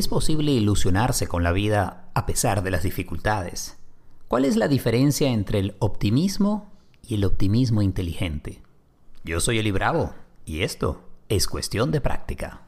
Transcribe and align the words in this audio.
¿Es 0.00 0.08
posible 0.08 0.52
ilusionarse 0.52 1.26
con 1.26 1.42
la 1.42 1.52
vida 1.52 2.08
a 2.14 2.24
pesar 2.24 2.62
de 2.62 2.70
las 2.70 2.84
dificultades? 2.84 3.76
¿Cuál 4.28 4.46
es 4.46 4.56
la 4.56 4.66
diferencia 4.66 5.28
entre 5.28 5.58
el 5.58 5.76
optimismo 5.78 6.72
y 7.06 7.16
el 7.16 7.24
optimismo 7.26 7.82
inteligente? 7.82 8.62
Yo 9.24 9.40
soy 9.40 9.58
Eli 9.58 9.72
Bravo 9.72 10.14
y 10.46 10.62
esto 10.62 11.02
es 11.28 11.46
cuestión 11.46 11.90
de 11.90 12.00
práctica. 12.00 12.62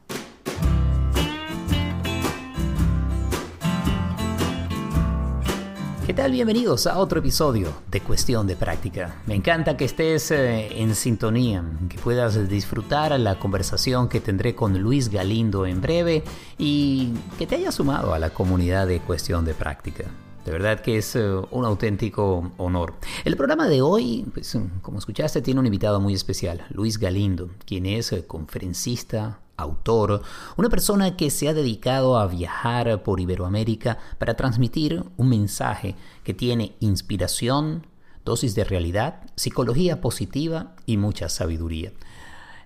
¿Qué 6.05 6.13
tal? 6.13 6.33
Bienvenidos 6.33 6.85
a 6.85 6.97
otro 6.97 7.19
episodio 7.19 7.73
de 7.89 8.01
Cuestión 8.01 8.45
de 8.45 8.57
Práctica. 8.57 9.21
Me 9.25 9.35
encanta 9.35 9.77
que 9.77 9.85
estés 9.85 10.31
eh, 10.31 10.81
en 10.81 10.95
sintonía, 10.95 11.63
que 11.87 11.97
puedas 11.97 12.49
disfrutar 12.49 13.17
la 13.17 13.39
conversación 13.39 14.09
que 14.09 14.19
tendré 14.19 14.53
con 14.53 14.77
Luis 14.77 15.07
Galindo 15.07 15.65
en 15.65 15.79
breve 15.79 16.25
y 16.57 17.13
que 17.39 17.47
te 17.47 17.55
haya 17.55 17.71
sumado 17.71 18.13
a 18.13 18.19
la 18.19 18.31
comunidad 18.31 18.85
de 18.85 18.99
Cuestión 18.99 19.45
de 19.45 19.53
Práctica. 19.53 20.03
De 20.43 20.51
verdad 20.51 20.81
que 20.81 20.97
es 20.97 21.15
eh, 21.15 21.23
un 21.51 21.63
auténtico 21.63 22.51
honor. 22.57 22.95
El 23.23 23.37
programa 23.37 23.69
de 23.69 23.81
hoy, 23.81 24.25
pues, 24.33 24.57
como 24.81 24.99
escuchaste, 24.99 25.41
tiene 25.41 25.61
un 25.61 25.67
invitado 25.67 26.01
muy 26.01 26.13
especial, 26.13 26.65
Luis 26.69 26.99
Galindo, 26.99 27.49
quien 27.65 27.85
es 27.85 28.11
eh, 28.11 28.27
conferencista, 28.27 29.39
autor, 29.57 30.21
una 30.57 30.69
persona 30.69 31.15
que 31.15 31.29
se 31.29 31.47
ha 31.47 31.53
dedicado 31.53 32.17
a 32.17 32.27
viajar 32.27 33.03
por 33.03 33.19
Iberoamérica 33.19 33.99
para 34.17 34.35
transmitir 34.35 35.03
un 35.17 35.29
mensaje 35.29 35.95
que 36.23 36.33
tiene 36.33 36.75
inspiración, 36.79 37.87
dosis 38.25 38.55
de 38.55 38.63
realidad, 38.63 39.21
psicología 39.35 40.01
positiva 40.01 40.75
y 40.85 40.97
mucha 40.97 41.29
sabiduría. 41.29 41.91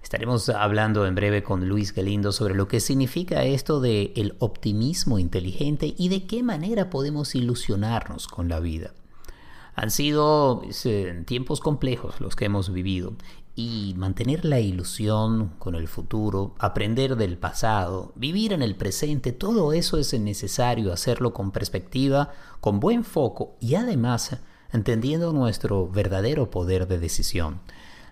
Estaremos 0.08 0.48
hablando 0.48 1.06
en 1.06 1.16
breve 1.16 1.44
con 1.44 1.68
Luis 1.68 1.94
Galindo 1.94 2.32
sobre 2.32 2.56
lo 2.56 2.70
que 2.70 2.80
significa 2.80 3.44
esto 3.44 3.82
de 3.82 4.14
el 4.16 4.36
optimismo 4.40 5.20
inteligente 5.20 5.96
y 5.98 6.08
de 6.08 6.26
qué 6.26 6.44
manera 6.44 6.90
podemos 6.90 7.36
ilusionarnos 7.36 8.28
con 8.28 8.48
la 8.48 8.62
vida. 8.62 8.94
Han 9.76 9.92
sido 9.92 10.62
eh, 10.86 11.24
tiempos 11.28 11.60
complejos 11.60 12.22
los 12.22 12.38
que 12.38 12.46
hemos 12.46 12.72
vivido 12.72 13.14
y 13.58 13.96
mantener 13.98 14.46
la 14.46 14.60
ilusión 14.60 15.56
con 15.58 15.74
el 15.74 15.88
futuro, 15.88 16.54
aprender 16.60 17.16
del 17.16 17.40
pasado, 17.40 18.14
vivir 18.16 18.54
en 18.54 18.62
el 18.62 18.76
presente, 18.76 19.32
todo 19.32 19.74
eso 19.74 19.98
es 19.98 20.14
necesario 20.14 20.94
hacerlo 20.94 21.34
con 21.34 21.50
perspectiva, 21.50 22.30
con 22.62 22.80
buen 22.80 23.04
foco 23.04 23.56
y 23.60 23.74
además 23.74 24.38
entendiendo 24.72 25.34
nuestro 25.34 25.90
verdadero 25.90 26.52
poder 26.52 26.88
de 26.88 27.00
decisión. 27.00 27.62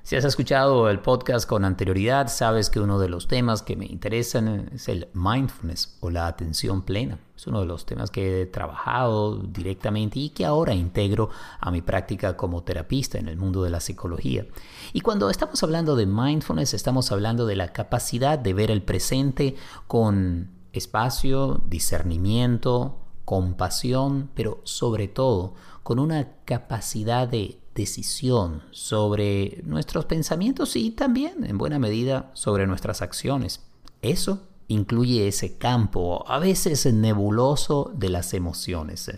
Si 0.06 0.16
has 0.16 0.24
escuchado 0.24 0.88
el 0.92 1.00
podcast 1.00 1.50
con 1.50 1.66
anterioridad, 1.66 2.28
sabes 2.28 2.70
que 2.70 2.80
uno 2.80 3.00
de 3.00 3.10
los 3.10 3.28
temas 3.28 3.64
que 3.64 3.76
me 3.76 3.88
interesan 3.88 4.70
es 4.72 4.88
el 4.88 5.08
mindfulness 5.16 5.98
o 6.00 6.12
la 6.12 6.28
atención 6.28 6.84
plena. 6.84 7.18
Es 7.36 7.48
uno 7.48 7.62
de 7.62 7.66
los 7.66 7.88
temas 7.88 8.12
que 8.12 8.44
he 8.44 8.46
trabajado 8.46 9.38
directamente 9.38 10.20
y 10.20 10.30
que 10.30 10.46
ahora 10.46 10.76
integro 10.76 11.32
a 11.60 11.72
mi 11.72 11.82
práctica 11.82 12.38
como 12.38 12.62
terapista 12.62 13.18
en 13.18 13.28
el 13.30 13.38
mundo 13.38 13.64
de 13.64 13.72
la 13.72 13.80
psicología. 13.80 14.46
Y 14.94 15.02
cuando 15.02 15.32
estamos 15.32 15.64
hablando 15.64 15.96
de 15.96 16.06
mindfulness, 16.06 16.76
estamos 16.76 17.12
hablando 17.12 17.48
de 17.48 17.56
la 17.56 17.74
capacidad 17.74 18.38
de 18.38 18.54
ver 18.54 18.70
el 18.70 18.84
presente 18.84 19.56
con 19.88 20.52
espacio, 20.72 21.64
discernimiento, 21.68 23.00
compasión, 23.26 24.30
pero 24.36 24.62
sobre 24.66 25.08
todo 25.08 25.56
con 25.82 25.98
una 25.98 26.28
capacidad 26.46 27.28
de 27.28 27.65
decisión 27.76 28.64
sobre 28.72 29.62
nuestros 29.66 30.06
pensamientos 30.06 30.76
y 30.76 30.92
también, 30.92 31.46
en 31.46 31.58
buena 31.58 31.78
medida, 31.78 32.32
sobre 32.34 32.66
nuestras 32.66 33.02
acciones. 33.02 33.62
Eso 34.02 34.48
incluye 34.68 35.28
ese 35.28 35.58
campo, 35.58 36.24
a 36.28 36.40
veces 36.40 36.92
nebuloso, 36.92 37.92
de 37.96 38.10
las 38.10 38.34
emociones. 38.34 39.12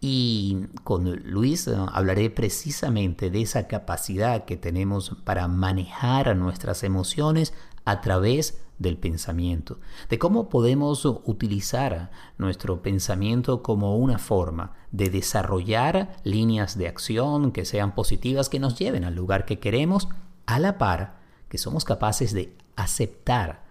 Y 0.00 0.66
con 0.82 1.10
Luis 1.24 1.66
eh, 1.66 1.76
hablaré 1.92 2.28
precisamente 2.28 3.30
de 3.30 3.40
esa 3.40 3.68
capacidad 3.68 4.44
que 4.44 4.56
tenemos 4.58 5.16
para 5.24 5.48
manejar 5.48 6.36
nuestras 6.36 6.82
emociones 6.82 7.54
a 7.86 8.00
través 8.00 8.63
del 8.78 8.96
pensamiento, 8.96 9.78
de 10.08 10.18
cómo 10.18 10.48
podemos 10.48 11.04
utilizar 11.04 12.10
nuestro 12.38 12.82
pensamiento 12.82 13.62
como 13.62 13.96
una 13.96 14.18
forma 14.18 14.72
de 14.90 15.10
desarrollar 15.10 16.16
líneas 16.24 16.76
de 16.76 16.88
acción 16.88 17.52
que 17.52 17.64
sean 17.64 17.94
positivas, 17.94 18.48
que 18.48 18.60
nos 18.60 18.78
lleven 18.78 19.04
al 19.04 19.14
lugar 19.14 19.44
que 19.44 19.58
queremos, 19.58 20.08
a 20.46 20.58
la 20.58 20.78
par 20.78 21.16
que 21.48 21.58
somos 21.58 21.84
capaces 21.84 22.32
de 22.32 22.56
aceptar, 22.76 23.64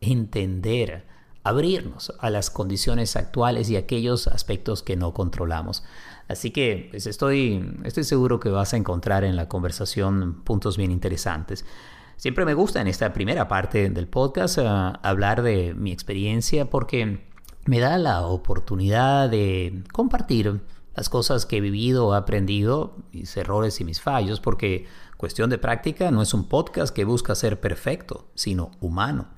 entender, 0.00 1.06
abrirnos 1.42 2.12
a 2.20 2.30
las 2.30 2.50
condiciones 2.50 3.16
actuales 3.16 3.70
y 3.70 3.76
aquellos 3.76 4.28
aspectos 4.28 4.82
que 4.82 4.96
no 4.96 5.14
controlamos. 5.14 5.82
Así 6.28 6.50
que 6.50 6.88
pues, 6.90 7.06
estoy, 7.06 7.76
estoy 7.84 8.04
seguro 8.04 8.40
que 8.40 8.50
vas 8.50 8.74
a 8.74 8.76
encontrar 8.76 9.24
en 9.24 9.36
la 9.36 9.48
conversación 9.48 10.42
puntos 10.44 10.76
bien 10.76 10.90
interesantes. 10.90 11.64
Siempre 12.20 12.44
me 12.44 12.52
gusta 12.52 12.82
en 12.82 12.86
esta 12.86 13.14
primera 13.14 13.48
parte 13.48 13.88
del 13.88 14.06
podcast 14.06 14.58
eh, 14.58 14.62
hablar 14.66 15.40
de 15.40 15.72
mi 15.72 15.90
experiencia 15.90 16.68
porque 16.68 17.26
me 17.64 17.80
da 17.80 17.96
la 17.96 18.26
oportunidad 18.26 19.30
de 19.30 19.84
compartir 19.90 20.60
las 20.94 21.08
cosas 21.08 21.46
que 21.46 21.56
he 21.56 21.60
vivido, 21.62 22.12
aprendido, 22.12 22.94
mis 23.10 23.34
errores 23.38 23.80
y 23.80 23.84
mis 23.84 24.02
fallos, 24.02 24.38
porque 24.38 24.84
cuestión 25.16 25.48
de 25.48 25.56
práctica 25.56 26.10
no 26.10 26.20
es 26.20 26.34
un 26.34 26.44
podcast 26.44 26.94
que 26.94 27.06
busca 27.06 27.34
ser 27.34 27.58
perfecto, 27.58 28.28
sino 28.34 28.70
humano. 28.82 29.28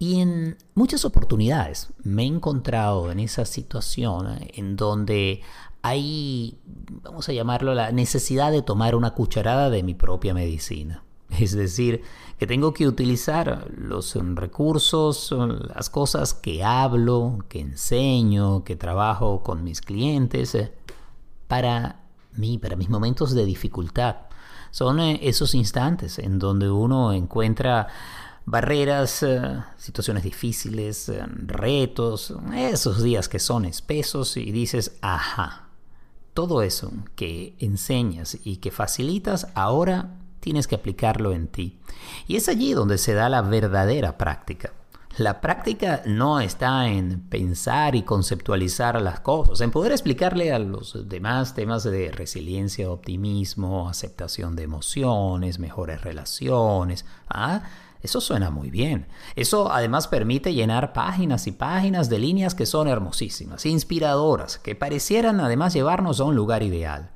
Y 0.00 0.20
en 0.20 0.56
muchas 0.74 1.04
oportunidades 1.04 1.92
me 2.02 2.24
he 2.24 2.26
encontrado 2.26 3.12
en 3.12 3.20
esa 3.20 3.44
situación 3.44 4.40
en 4.54 4.74
donde 4.74 5.42
hay, 5.82 6.58
vamos 6.64 7.28
a 7.28 7.32
llamarlo, 7.32 7.74
la 7.74 7.92
necesidad 7.92 8.50
de 8.50 8.62
tomar 8.62 8.96
una 8.96 9.14
cucharada 9.14 9.70
de 9.70 9.84
mi 9.84 9.94
propia 9.94 10.34
medicina. 10.34 11.04
Es 11.38 11.52
decir, 11.52 12.02
que 12.38 12.46
tengo 12.46 12.72
que 12.72 12.86
utilizar 12.86 13.68
los 13.76 14.14
recursos, 14.14 15.34
las 15.74 15.90
cosas 15.90 16.34
que 16.34 16.64
hablo, 16.64 17.38
que 17.48 17.60
enseño, 17.60 18.64
que 18.64 18.76
trabajo 18.76 19.42
con 19.42 19.64
mis 19.64 19.80
clientes 19.80 20.54
eh, 20.54 20.72
para 21.46 22.04
mí, 22.34 22.58
para 22.58 22.76
mis 22.76 22.88
momentos 22.88 23.34
de 23.34 23.44
dificultad. 23.44 24.16
Son 24.70 25.00
eh, 25.00 25.18
esos 25.22 25.54
instantes 25.54 26.18
en 26.18 26.38
donde 26.38 26.70
uno 26.70 27.12
encuentra 27.12 27.88
barreras, 28.44 29.22
eh, 29.22 29.62
situaciones 29.76 30.22
difíciles, 30.22 31.12
retos, 31.44 32.32
esos 32.54 33.02
días 33.02 33.28
que 33.28 33.38
son 33.38 33.64
espesos 33.64 34.36
y 34.36 34.52
dices, 34.52 34.96
ajá, 35.02 35.68
todo 36.34 36.62
eso 36.62 36.92
que 37.16 37.56
enseñas 37.58 38.38
y 38.44 38.58
que 38.58 38.70
facilitas 38.70 39.48
ahora 39.54 40.14
tienes 40.48 40.66
que 40.66 40.76
aplicarlo 40.76 41.32
en 41.32 41.46
ti. 41.48 41.78
Y 42.26 42.36
es 42.36 42.48
allí 42.48 42.72
donde 42.72 42.96
se 42.96 43.12
da 43.12 43.28
la 43.28 43.42
verdadera 43.42 44.16
práctica. 44.16 44.72
La 45.18 45.42
práctica 45.42 46.00
no 46.06 46.40
está 46.40 46.88
en 46.88 47.20
pensar 47.28 47.94
y 47.94 48.02
conceptualizar 48.02 48.98
las 49.02 49.20
cosas, 49.20 49.60
en 49.60 49.70
poder 49.70 49.92
explicarle 49.92 50.54
a 50.54 50.58
los 50.58 51.06
demás 51.06 51.54
temas 51.54 51.84
de 51.84 52.10
resiliencia, 52.10 52.90
optimismo, 52.90 53.90
aceptación 53.90 54.56
de 54.56 54.62
emociones, 54.62 55.58
mejores 55.58 56.00
relaciones. 56.00 57.04
¿Ah? 57.28 57.64
Eso 58.00 58.22
suena 58.22 58.48
muy 58.48 58.70
bien. 58.70 59.06
Eso 59.36 59.70
además 59.70 60.08
permite 60.08 60.54
llenar 60.54 60.94
páginas 60.94 61.46
y 61.46 61.52
páginas 61.52 62.08
de 62.08 62.20
líneas 62.20 62.54
que 62.54 62.64
son 62.64 62.88
hermosísimas, 62.88 63.66
inspiradoras, 63.66 64.56
que 64.56 64.74
parecieran 64.74 65.40
además 65.40 65.74
llevarnos 65.74 66.20
a 66.20 66.24
un 66.24 66.36
lugar 66.36 66.62
ideal. 66.62 67.10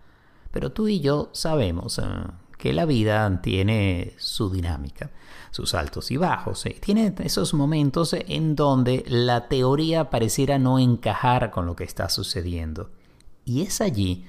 Pero 0.50 0.70
tú 0.70 0.86
y 0.88 1.00
yo 1.00 1.30
sabemos 1.32 1.98
eh, 1.98 2.02
que 2.62 2.72
la 2.72 2.84
vida 2.84 3.42
tiene 3.42 4.12
su 4.18 4.48
dinámica, 4.48 5.10
sus 5.50 5.74
altos 5.74 6.12
y 6.12 6.16
bajos. 6.16 6.64
¿eh? 6.66 6.76
Tiene 6.80 7.12
esos 7.18 7.54
momentos 7.54 8.14
en 8.14 8.54
donde 8.54 9.02
la 9.08 9.48
teoría 9.48 10.10
pareciera 10.10 10.60
no 10.60 10.78
encajar 10.78 11.50
con 11.50 11.66
lo 11.66 11.74
que 11.74 11.82
está 11.82 12.08
sucediendo. 12.08 12.90
Y 13.44 13.62
es 13.62 13.80
allí, 13.80 14.26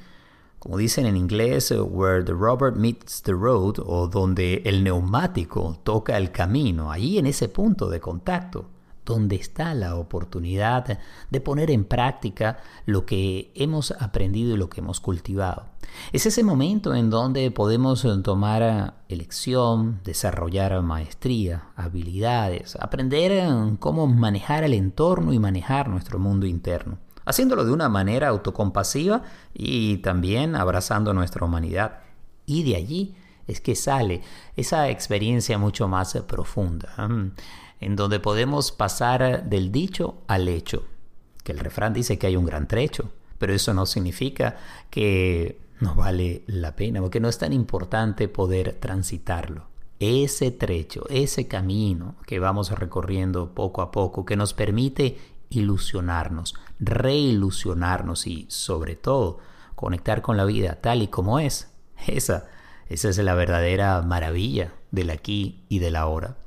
como 0.58 0.78
dicen 0.80 1.06
en 1.06 1.16
inglés, 1.16 1.72
where 1.78 2.24
the 2.24 2.32
rubber 2.32 2.72
meets 2.72 3.22
the 3.22 3.34
road, 3.34 3.76
o 3.86 4.08
donde 4.08 4.64
el 4.66 4.84
neumático 4.84 5.78
toca 5.84 6.18
el 6.18 6.32
camino, 6.32 6.92
allí 6.92 7.20
en 7.20 7.28
ese 7.28 7.50
punto 7.50 7.88
de 7.88 8.00
contacto, 8.00 8.66
donde 9.06 9.36
está 9.36 9.74
la 9.74 9.96
oportunidad 9.96 11.00
de 11.30 11.42
poner 11.42 11.72
en 11.72 11.86
práctica 11.86 12.58
lo 12.86 13.06
que 13.06 13.52
hemos 13.56 13.92
aprendido 13.92 14.54
y 14.54 14.58
lo 14.58 14.70
que 14.70 14.82
hemos 14.82 15.00
cultivado. 15.00 15.66
Es 16.12 16.26
ese 16.26 16.44
momento 16.44 16.96
en 16.96 17.10
donde 17.10 17.52
podemos 17.52 18.08
tomar 18.24 18.96
elección, 19.10 20.00
desarrollar 20.04 20.82
maestría, 20.82 21.70
habilidades, 21.76 22.78
aprender 22.80 23.78
cómo 23.80 24.08
manejar 24.08 24.64
el 24.64 24.74
entorno 24.74 25.34
y 25.34 25.40
manejar 25.40 25.90
nuestro 25.90 26.20
mundo 26.20 26.46
interno, 26.46 26.98
haciéndolo 27.26 27.66
de 27.66 27.72
una 27.72 27.90
manera 27.90 28.30
autocompasiva 28.30 29.24
y 29.54 29.98
también 29.98 30.56
abrazando 30.56 31.14
nuestra 31.14 31.46
humanidad. 31.46 32.00
Y 32.46 32.64
de 32.64 32.76
allí 32.76 33.16
es 33.48 33.62
que 33.62 33.76
sale 33.76 34.22
esa 34.56 34.90
experiencia 34.90 35.58
mucho 35.58 35.88
más 35.88 36.14
profunda 36.28 36.94
en 37.84 37.98
donde 37.98 38.20
podemos 38.20 38.72
pasar 38.72 39.44
del 39.44 39.72
dicho 39.72 40.22
al 40.28 40.48
hecho, 40.48 40.86
que 41.44 41.52
el 41.52 41.60
refrán 41.60 41.94
dice 41.94 42.18
que 42.18 42.28
hay 42.28 42.38
un 42.38 42.46
gran 42.46 42.68
trecho, 42.68 43.12
pero 43.38 43.54
eso 43.54 43.74
no 43.74 43.86
significa 43.86 44.56
que 44.90 45.60
no 45.82 45.96
vale 45.96 46.44
la 46.48 46.78
pena, 46.78 47.02
porque 47.02 47.20
no 47.20 47.28
es 47.28 47.38
tan 47.38 47.52
importante 47.52 48.30
poder 48.30 48.78
transitarlo. 48.80 49.68
Ese 50.00 50.52
trecho, 50.52 51.06
ese 51.10 51.48
camino 51.48 52.16
que 52.26 52.40
vamos 52.40 52.72
recorriendo 52.72 53.54
poco 53.54 53.82
a 53.82 53.92
poco, 53.92 54.26
que 54.26 54.38
nos 54.38 54.54
permite 54.54 55.18
ilusionarnos, 55.50 56.56
reilusionarnos 56.80 58.28
y 58.28 58.48
sobre 58.50 58.96
todo 58.96 59.40
conectar 59.76 60.22
con 60.22 60.38
la 60.38 60.46
vida 60.46 60.80
tal 60.82 61.02
y 61.02 61.08
como 61.08 61.40
es. 61.40 61.70
Esa, 62.08 62.48
esa 62.88 63.10
es 63.10 63.18
la 63.18 63.34
verdadera 63.34 64.02
maravilla 64.02 64.74
del 64.92 65.10
aquí 65.10 65.66
y 65.68 65.80
del 65.80 65.98
ahora. 65.98 66.38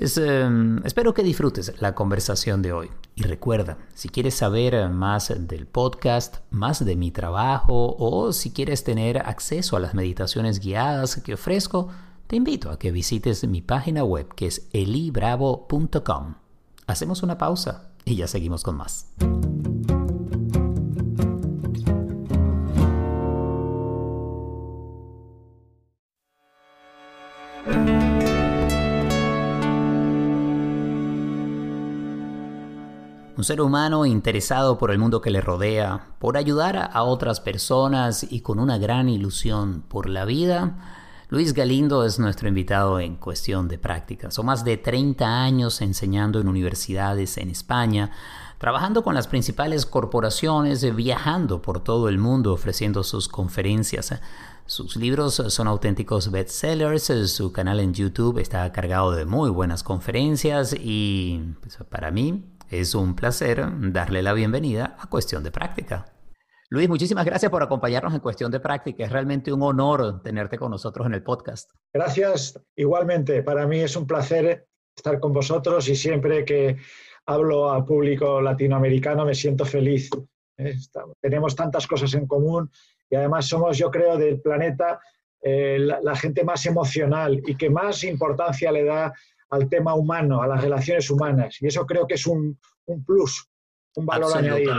Em, 0.00 0.80
espero 0.84 1.12
que 1.12 1.24
disfrutes 1.24 1.72
la 1.80 1.94
conversación 1.94 2.62
de 2.62 2.72
hoy. 2.72 2.90
Y 3.16 3.22
recuerda, 3.22 3.78
si 3.94 4.08
quieres 4.08 4.34
saber 4.34 4.88
más 4.90 5.32
del 5.36 5.66
podcast, 5.66 6.36
más 6.50 6.84
de 6.84 6.94
mi 6.94 7.10
trabajo 7.10 7.96
o 7.98 8.32
si 8.32 8.52
quieres 8.52 8.84
tener 8.84 9.18
acceso 9.18 9.76
a 9.76 9.80
las 9.80 9.94
meditaciones 9.94 10.60
guiadas 10.60 11.16
que 11.16 11.34
ofrezco, 11.34 11.88
te 12.28 12.36
invito 12.36 12.70
a 12.70 12.78
que 12.78 12.92
visites 12.92 13.46
mi 13.48 13.60
página 13.60 14.04
web 14.04 14.28
que 14.36 14.46
es 14.46 14.68
elibravo.com. 14.72 16.34
Hacemos 16.86 17.22
una 17.22 17.36
pausa 17.36 17.90
y 18.04 18.16
ya 18.16 18.28
seguimos 18.28 18.62
con 18.62 18.76
más. 18.76 19.08
Un 33.38 33.44
ser 33.44 33.60
humano 33.60 34.04
interesado 34.04 34.78
por 34.78 34.90
el 34.90 34.98
mundo 34.98 35.20
que 35.20 35.30
le 35.30 35.40
rodea, 35.40 36.08
por 36.18 36.36
ayudar 36.36 36.90
a 36.92 37.04
otras 37.04 37.38
personas 37.38 38.26
y 38.28 38.40
con 38.40 38.58
una 38.58 38.78
gran 38.78 39.08
ilusión 39.08 39.84
por 39.86 40.08
la 40.08 40.24
vida, 40.24 40.74
Luis 41.28 41.54
Galindo 41.54 42.04
es 42.04 42.18
nuestro 42.18 42.48
invitado 42.48 42.98
en 42.98 43.14
cuestión 43.14 43.68
de 43.68 43.78
prácticas. 43.78 44.34
Son 44.34 44.46
más 44.46 44.64
de 44.64 44.76
30 44.76 45.40
años 45.40 45.80
enseñando 45.82 46.40
en 46.40 46.48
universidades 46.48 47.38
en 47.38 47.48
España, 47.50 48.10
trabajando 48.58 49.04
con 49.04 49.14
las 49.14 49.28
principales 49.28 49.86
corporaciones, 49.86 50.96
viajando 50.96 51.62
por 51.62 51.78
todo 51.84 52.08
el 52.08 52.18
mundo 52.18 52.52
ofreciendo 52.52 53.04
sus 53.04 53.28
conferencias. 53.28 54.20
Sus 54.66 54.96
libros 54.96 55.34
son 55.46 55.68
auténticos 55.68 56.32
bestsellers, 56.32 57.04
su 57.30 57.52
canal 57.52 57.78
en 57.78 57.94
YouTube 57.94 58.40
está 58.40 58.72
cargado 58.72 59.12
de 59.12 59.26
muy 59.26 59.48
buenas 59.48 59.84
conferencias 59.84 60.74
y 60.76 61.54
pues, 61.60 61.78
para 61.88 62.10
mí 62.10 62.57
es 62.70 62.94
un 62.94 63.14
placer 63.14 63.66
darle 63.92 64.22
la 64.22 64.32
bienvenida 64.32 64.96
a 64.98 65.08
Cuestión 65.08 65.42
de 65.42 65.50
Práctica. 65.50 66.06
Luis, 66.70 66.88
muchísimas 66.88 67.24
gracias 67.24 67.50
por 67.50 67.62
acompañarnos 67.62 68.12
en 68.12 68.20
Cuestión 68.20 68.50
de 68.50 68.60
Práctica. 68.60 69.04
Es 69.04 69.12
realmente 69.12 69.52
un 69.52 69.62
honor 69.62 70.22
tenerte 70.22 70.58
con 70.58 70.70
nosotros 70.70 71.06
en 71.06 71.14
el 71.14 71.22
podcast. 71.22 71.70
Gracias, 71.92 72.60
igualmente. 72.76 73.42
Para 73.42 73.66
mí 73.66 73.80
es 73.80 73.96
un 73.96 74.06
placer 74.06 74.66
estar 74.94 75.18
con 75.18 75.32
vosotros 75.32 75.88
y 75.88 75.96
siempre 75.96 76.44
que 76.44 76.76
hablo 77.24 77.70
al 77.70 77.84
público 77.84 78.40
latinoamericano 78.40 79.24
me 79.24 79.34
siento 79.34 79.64
feliz. 79.64 80.10
¿eh? 80.58 80.74
tenemos 81.20 81.56
tantas 81.56 81.86
cosas 81.86 82.12
en 82.14 82.26
común 82.26 82.70
y 83.08 83.16
además 83.16 83.46
somos, 83.46 83.78
yo 83.78 83.90
creo, 83.90 84.18
del 84.18 84.40
planeta 84.40 85.00
eh, 85.40 85.78
la, 85.78 86.16
gente 86.16 86.42
más 86.42 86.66
emocional 86.66 87.40
y 87.46 87.54
que 87.54 87.70
más 87.70 88.02
importancia 88.02 88.72
le 88.72 88.84
da 88.84 89.14
al 89.50 89.68
tema 89.68 89.94
humano, 89.94 90.42
a 90.42 90.46
las 90.46 90.62
relaciones 90.62 91.10
humanas. 91.10 91.56
Y 91.60 91.66
eso 91.66 91.86
creo 91.86 92.06
que 92.06 92.14
es 92.14 92.26
un, 92.26 92.58
plus, 93.06 93.48
un 93.94 94.06
valor 94.06 94.36
añadido. 94.36 94.74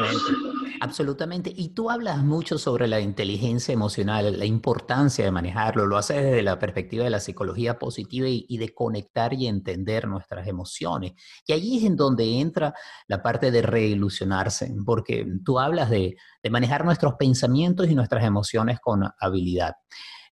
Absolutamente. 0.81 1.51
Y 1.53 1.69
tú 1.69 1.89
hablas 1.89 2.23
mucho 2.23 2.57
sobre 2.57 2.87
la 2.87 2.99
inteligencia 2.99 3.73
emocional, 3.73 4.37
la 4.37 4.45
importancia 4.45 5.25
de 5.25 5.31
manejarlo. 5.31 5.85
Lo 5.85 5.97
haces 5.97 6.23
desde 6.23 6.41
la 6.41 6.57
perspectiva 6.57 7.03
de 7.03 7.09
la 7.09 7.19
psicología 7.19 7.77
positiva 7.77 8.27
y, 8.29 8.57
de 8.57 8.73
conectar 8.73 9.33
y 9.33 9.47
entender 9.47 10.07
nuestras 10.07 10.47
emociones. 10.47 11.13
Y 11.45 11.53
allí 11.53 11.77
es 11.77 11.83
en 11.83 11.97
donde 11.97 12.39
entra 12.39 12.73
la 13.07 13.21
parte 13.21 13.51
de 13.51 13.61
reilusionarse, 13.61 14.73
porque 14.85 15.25
tú 15.43 15.59
hablas 15.59 15.89
de, 15.89 16.15
de 16.41 16.49
manejar 16.49 16.85
nuestros 16.85 17.15
pensamientos 17.15 17.89
y 17.89 17.95
nuestras 17.95 18.23
emociones 18.23 18.79
con 18.79 19.03
habilidad. 19.19 19.73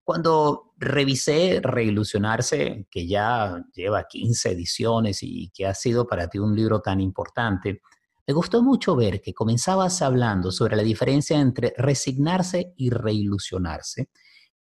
Cuando 0.07 0.71
revisé 0.77 1.59
Reilusionarse, 1.61 2.87
que 2.89 3.05
ya 3.05 3.61
lleva 3.73 4.07
15 4.07 4.51
ediciones 4.51 5.19
y 5.21 5.49
que 5.53 5.65
ha 5.65 5.73
sido 5.73 6.07
para 6.07 6.29
ti 6.29 6.39
un 6.39 6.55
libro 6.55 6.79
tan 6.79 7.01
importante, 7.01 7.81
me 8.25 8.33
gustó 8.33 8.63
mucho 8.63 8.95
ver 8.95 9.19
que 9.19 9.33
comenzabas 9.33 10.01
hablando 10.01 10.49
sobre 10.53 10.77
la 10.77 10.83
diferencia 10.83 11.37
entre 11.37 11.73
resignarse 11.75 12.71
y 12.77 12.89
reilusionarse 12.89 14.07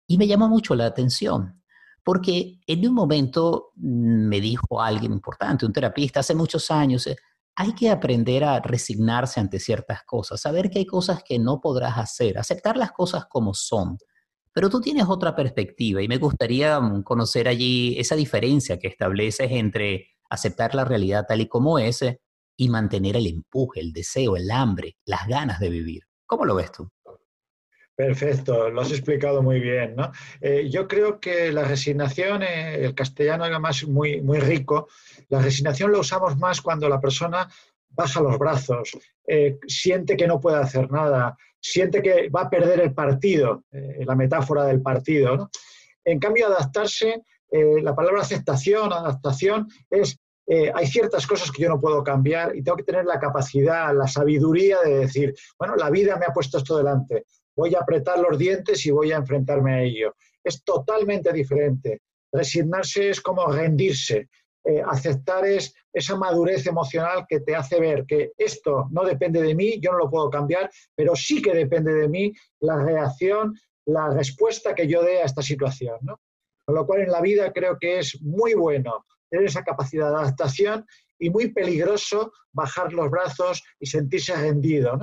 y 0.08 0.19
me 0.19 0.26
llamó 0.26 0.48
mucho 0.48 0.75
la 0.75 0.87
atención, 0.87 1.62
porque 2.02 2.58
en 2.66 2.88
un 2.88 2.94
momento 2.94 3.70
me 3.76 4.40
dijo 4.40 4.82
alguien 4.82 5.12
importante, 5.12 5.64
un 5.64 5.72
terapista, 5.72 6.19
hace 6.19 6.34
muchos 6.34 6.72
años, 6.72 7.06
eh, 7.06 7.14
hay 7.54 7.72
que 7.72 7.88
aprender 7.88 8.42
a 8.42 8.58
resignarse 8.58 9.38
ante 9.38 9.60
ciertas 9.60 10.02
cosas, 10.02 10.40
saber 10.40 10.70
que 10.70 10.81
hay 10.81 10.87
cosas 10.87 11.22
que 11.22 11.38
no 11.38 11.60
podrás 11.60 11.99
hacer, 11.99 12.37
aceptar 12.37 12.76
las 12.76 12.90
cosas 12.90 13.26
como 13.26 13.54
son 13.54 13.96
pero 14.56 14.70
tú 14.70 14.81
tienes 14.81 15.05
otra 15.06 15.37
perspectiva 15.37 16.00
y 16.00 16.08
me 16.08 16.17
gustaría 16.17 16.81
mm, 16.81 17.03
conocer 17.03 17.47
allí 17.47 17.94
esa 17.99 18.17
diferencia 18.17 18.79
que 18.79 18.88
estableces 18.88 19.53
entre 19.53 20.08
aceptar 20.31 20.75
la 20.75 20.87
realidad 20.87 21.26
tal 21.29 21.43
y 21.43 21.47
como 21.47 21.79
es 21.79 22.00
eh, 22.00 22.20
y 22.56 22.70
mantener 22.70 23.17
el 23.17 23.26
empuje, 23.26 23.81
el 23.81 23.93
deseo, 23.93 24.35
el 24.35 24.50
hambre, 24.50 24.97
las 25.05 25.29
ganas 25.29 25.61
de 25.61 25.69
vivir. 25.69 26.05
¿Cómo 26.25 26.47
lo 26.47 26.55
ves 26.55 26.73
tú? 26.73 26.88
Perfecto, 27.94 28.70
lo 28.70 28.81
has 28.81 28.93
explicado 28.93 29.43
muy 29.43 29.61
bien. 29.61 29.94
¿no? 29.94 30.11
Eh, 30.41 30.70
yo 30.70 30.88
creo 30.88 31.20
que 31.20 31.52
la 31.52 31.64
resignación, 31.64 32.43
eh, 32.43 32.82
el 32.82 32.94
castellano 32.94 33.44
además 33.44 33.87
muy, 33.87 34.23
muy 34.23 34.38
rico, 34.38 34.88
la 35.29 35.43
resignación 35.43 35.93
lo 35.93 36.00
usamos 36.00 36.38
más 36.38 36.62
cuando 36.62 36.88
la 36.88 36.99
persona 36.99 37.47
baja 37.96 38.20
los 38.20 38.38
brazos, 38.38 38.96
siente 39.66 40.16
que 40.16 40.26
no 40.26 40.40
puede 40.40 40.58
hacer 40.58 40.90
nada, 40.90 41.37
siente 41.60 42.02
que 42.02 42.28
va 42.28 42.43
a 42.43 42.50
perder 42.50 42.81
el 42.81 42.94
partido, 42.94 43.64
eh, 43.72 44.04
la 44.04 44.14
metáfora 44.14 44.64
del 44.64 44.82
partido. 44.82 45.50
En 46.04 46.19
cambio, 46.19 46.46
adaptarse, 46.46 47.22
eh, 47.50 47.82
la 47.82 47.94
palabra 47.94 48.22
aceptación, 48.22 48.93
adaptación, 48.93 49.69
es 49.90 50.18
eh, 50.49 50.71
hay 50.73 50.87
ciertas 50.87 51.26
cosas 51.26 51.50
que 51.50 51.62
yo 51.62 51.68
no 51.68 51.80
puedo 51.80 52.04
cambiar 52.04 52.54
y 52.54 52.62
tengo 52.62 52.76
que 52.76 52.85
tener 52.85 53.04
la 53.04 53.18
capacidad, 53.18 53.92
la 53.92 54.06
sabiduría 54.06 54.78
de 54.85 54.99
decir, 55.00 55.35
bueno, 55.59 55.75
la 55.75 55.90
vida 55.90 56.16
me 56.16 56.25
ha 56.25 56.32
puesto 56.32 56.59
esto 56.59 56.78
delante, 56.78 57.25
voy 57.56 57.75
a 57.75 57.80
apretar 57.80 58.21
los 58.21 58.38
dientes 58.38 58.87
y 58.87 58.92
voy 58.92 59.11
a 59.11 59.16
enfrentarme 59.16 59.75
a 59.75 59.82
ello. 59.82 60.14
Es 60.44 60.62
totalmente 60.62 61.32
diferente. 61.32 62.02
Resignarse 62.30 63.11
es 63.11 63.21
como 63.21 63.44
rendirse, 63.49 64.28
eh, 64.68 64.82
aceptar 64.85 65.46
es 65.46 65.73
esa 65.92 66.16
madurez 66.16 66.66
emocional 66.66 67.25
que 67.28 67.38
te 67.38 67.54
hace 67.54 67.78
ver 67.78 68.04
que 68.04 68.32
esto 68.37 68.88
no 68.90 69.04
depende 69.04 69.40
de 69.40 69.54
mí, 69.54 69.78
yo 69.80 69.92
no 69.92 69.99
lo 69.99 70.11
puedo 70.11 70.28
cambiar, 70.28 70.68
pero 70.96 71.14
sí 71.14 71.40
que 71.40 71.54
depende 71.54 71.94
de 71.94 72.08
mí 72.08 72.32
la 72.58 72.82
reacción, 72.82 73.54
la 73.87 74.11
respuesta 74.11 74.75
que 74.75 74.88
yo 74.88 75.04
dé 75.04 75.23
a 75.23 75.25
esta 75.25 75.40
situación. 75.40 75.99
Con 76.64 76.75
lo 76.75 76.85
cual 76.85 77.02
en 77.02 77.12
la 77.12 77.20
vida 77.20 77.52
creo 77.52 77.78
que 77.78 78.00
es 78.00 78.20
muy 78.23 78.54
bueno 78.54 79.06
tener 79.30 79.46
esa 79.46 79.62
capacidad 79.62 80.11
de 80.11 80.16
adaptación 80.16 80.85
y 81.16 81.30
muy 81.30 81.52
peligroso 81.52 82.32
bajar 82.52 82.92
los 82.92 83.08
brazos 83.08 83.62
y 83.78 83.87
sentirse 83.87 84.35
rendido. 84.35 84.99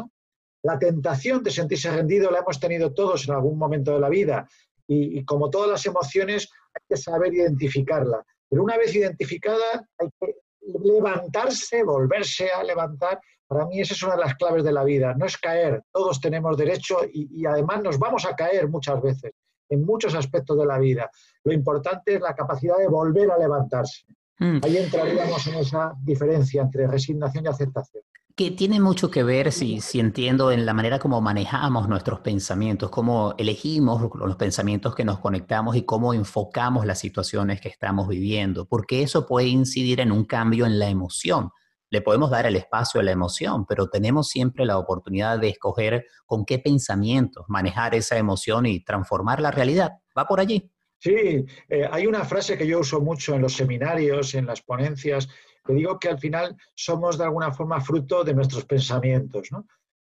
La 0.64 0.78
tentación 0.78 1.42
de 1.42 1.52
sentirse 1.52 1.90
rendido 1.90 2.30
la 2.30 2.40
hemos 2.40 2.60
tenido 2.60 2.94
todos 2.94 3.30
en 3.30 3.36
algún 3.36 3.58
momento 3.58 3.94
de 3.94 4.00
la 4.02 4.10
vida 4.10 4.46
y 4.88 5.24
como 5.24 5.50
todas 5.50 5.70
las 5.70 5.86
emociones 5.86 6.50
hay 6.74 6.82
que 6.90 6.98
saber 6.98 7.34
identificarla. 7.34 8.26
Pero 8.54 8.66
una 8.66 8.78
vez 8.78 8.94
identificada, 8.94 9.84
hay 9.98 10.10
que 10.22 10.36
levantarse, 10.84 11.84
volverse 11.84 12.52
a 12.52 12.64
levantar. 12.64 13.20
Para 13.48 13.66
mí 13.66 13.82
esa 13.82 13.96
es 13.96 14.04
una 14.04 14.14
de 14.14 14.22
las 14.22 14.36
claves 14.36 14.64
de 14.64 14.72
la 14.72 14.84
vida. 14.84 15.16
No 15.16 15.26
es 15.26 15.40
caer, 15.40 15.82
todos 15.92 16.22
tenemos 16.22 16.56
derecho 16.56 17.00
y, 17.12 17.44
además 17.48 17.82
nos 17.82 17.98
vamos 17.98 18.28
a 18.28 18.36
caer 18.36 18.70
muchas 18.70 19.02
veces 19.02 19.32
en 19.70 19.84
muchos 19.84 20.14
aspectos 20.14 20.56
de 20.56 20.68
la 20.68 20.78
vida. 20.78 21.10
Lo 21.44 21.52
importante 21.52 22.14
es 22.14 22.22
la 22.22 22.36
capacidad 22.36 22.78
de 22.78 22.88
volver 22.88 23.32
a 23.32 23.40
levantarse. 23.40 24.06
Mm. 24.38 24.60
Ahí 24.62 24.78
entraríamos 24.78 25.48
en 25.48 25.56
esa 25.56 25.94
diferencia 26.04 26.62
entre 26.62 26.86
resignación 26.86 27.46
y 27.46 27.48
aceptación 27.48 28.04
que 28.36 28.50
tiene 28.50 28.80
mucho 28.80 29.12
que 29.12 29.24
ver, 29.24 29.52
si, 29.52 29.80
si 29.80 30.00
entiendo, 30.00 30.52
en 30.52 30.66
la 30.66 30.74
manera 30.74 30.98
como 30.98 31.22
manejamos 31.22 31.88
nuestros 31.88 32.22
pensamientos, 32.22 32.90
cómo 32.90 33.36
elegimos 33.38 34.10
los 34.16 34.36
pensamientos 34.38 34.96
que 34.96 35.06
nos 35.06 35.20
conectamos 35.20 35.76
y 35.76 35.84
cómo 35.84 36.16
enfocamos 36.16 36.86
las 36.88 36.98
situaciones 36.98 37.62
que 37.62 37.70
estamos 37.70 38.08
viviendo, 38.08 38.66
porque 38.66 39.04
eso 39.04 39.28
puede 39.28 39.48
incidir 39.48 40.00
en 40.00 40.12
un 40.12 40.26
cambio 40.26 40.66
en 40.66 40.80
la 40.80 40.90
emoción. 40.90 41.52
Le 41.92 42.02
podemos 42.02 42.32
dar 42.32 42.48
el 42.48 42.56
espacio 42.56 43.00
a 43.00 43.04
la 43.04 43.12
emoción, 43.12 43.68
pero 43.68 43.88
tenemos 43.88 44.30
siempre 44.30 44.66
la 44.66 44.80
oportunidad 44.80 45.38
de 45.38 45.50
escoger 45.50 46.08
con 46.26 46.44
qué 46.44 46.58
pensamientos 46.58 47.46
manejar 47.50 47.94
esa 47.94 48.18
emoción 48.18 48.66
y 48.66 48.84
transformar 48.84 49.42
la 49.42 49.52
realidad. 49.52 49.92
¿Va 50.18 50.26
por 50.26 50.40
allí? 50.40 50.72
Sí, 50.98 51.46
eh, 51.70 51.88
hay 51.92 52.08
una 52.08 52.24
frase 52.24 52.58
que 52.58 52.66
yo 52.66 52.80
uso 52.80 53.00
mucho 53.00 53.36
en 53.36 53.42
los 53.42 53.54
seminarios, 53.54 54.34
en 54.34 54.48
las 54.48 54.62
ponencias, 54.62 55.30
que 55.64 55.74
digo 55.74 56.00
que 56.00 56.10
al 56.10 56.20
final 56.20 56.56
somos 56.76 57.18
de 57.18 57.24
alguna 57.24 57.52
forma 57.52 57.82
fruto 57.82 58.24
de 58.24 58.34
nuestros 58.34 58.66
pensamientos. 58.66 59.50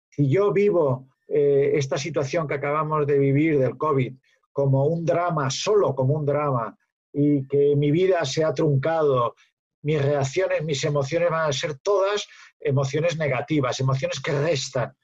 Si 0.09 0.28
yo 0.28 0.52
vivo 0.52 1.09
eh, 1.28 1.73
esta 1.75 1.99
situación 1.99 2.47
que 2.47 2.54
acabamos 2.54 3.06
de 3.06 3.18
vivir 3.18 3.59
del 3.59 3.76
COVID 3.76 4.14
como 4.52 4.87
un 4.87 5.04
drama, 5.04 5.50
solo 5.50 5.94
como 5.94 6.14
un 6.14 6.26
drama, 6.26 6.76
y 7.12 7.47
que 7.47 7.75
mi 7.76 7.90
vida 7.90 8.25
se 8.25 8.44
ha 8.44 8.54
truncado, 8.54 9.35
mis 9.82 10.00
reacciones, 10.00 10.64
mis 10.64 10.82
emociones 10.85 11.30
van 11.30 11.49
a 11.49 11.52
ser 11.52 11.78
todas 11.78 12.26
emociones 12.61 13.16
negativas, 13.16 13.80
emociones 13.80 14.21
que 14.21 14.32
restan. 14.32 14.94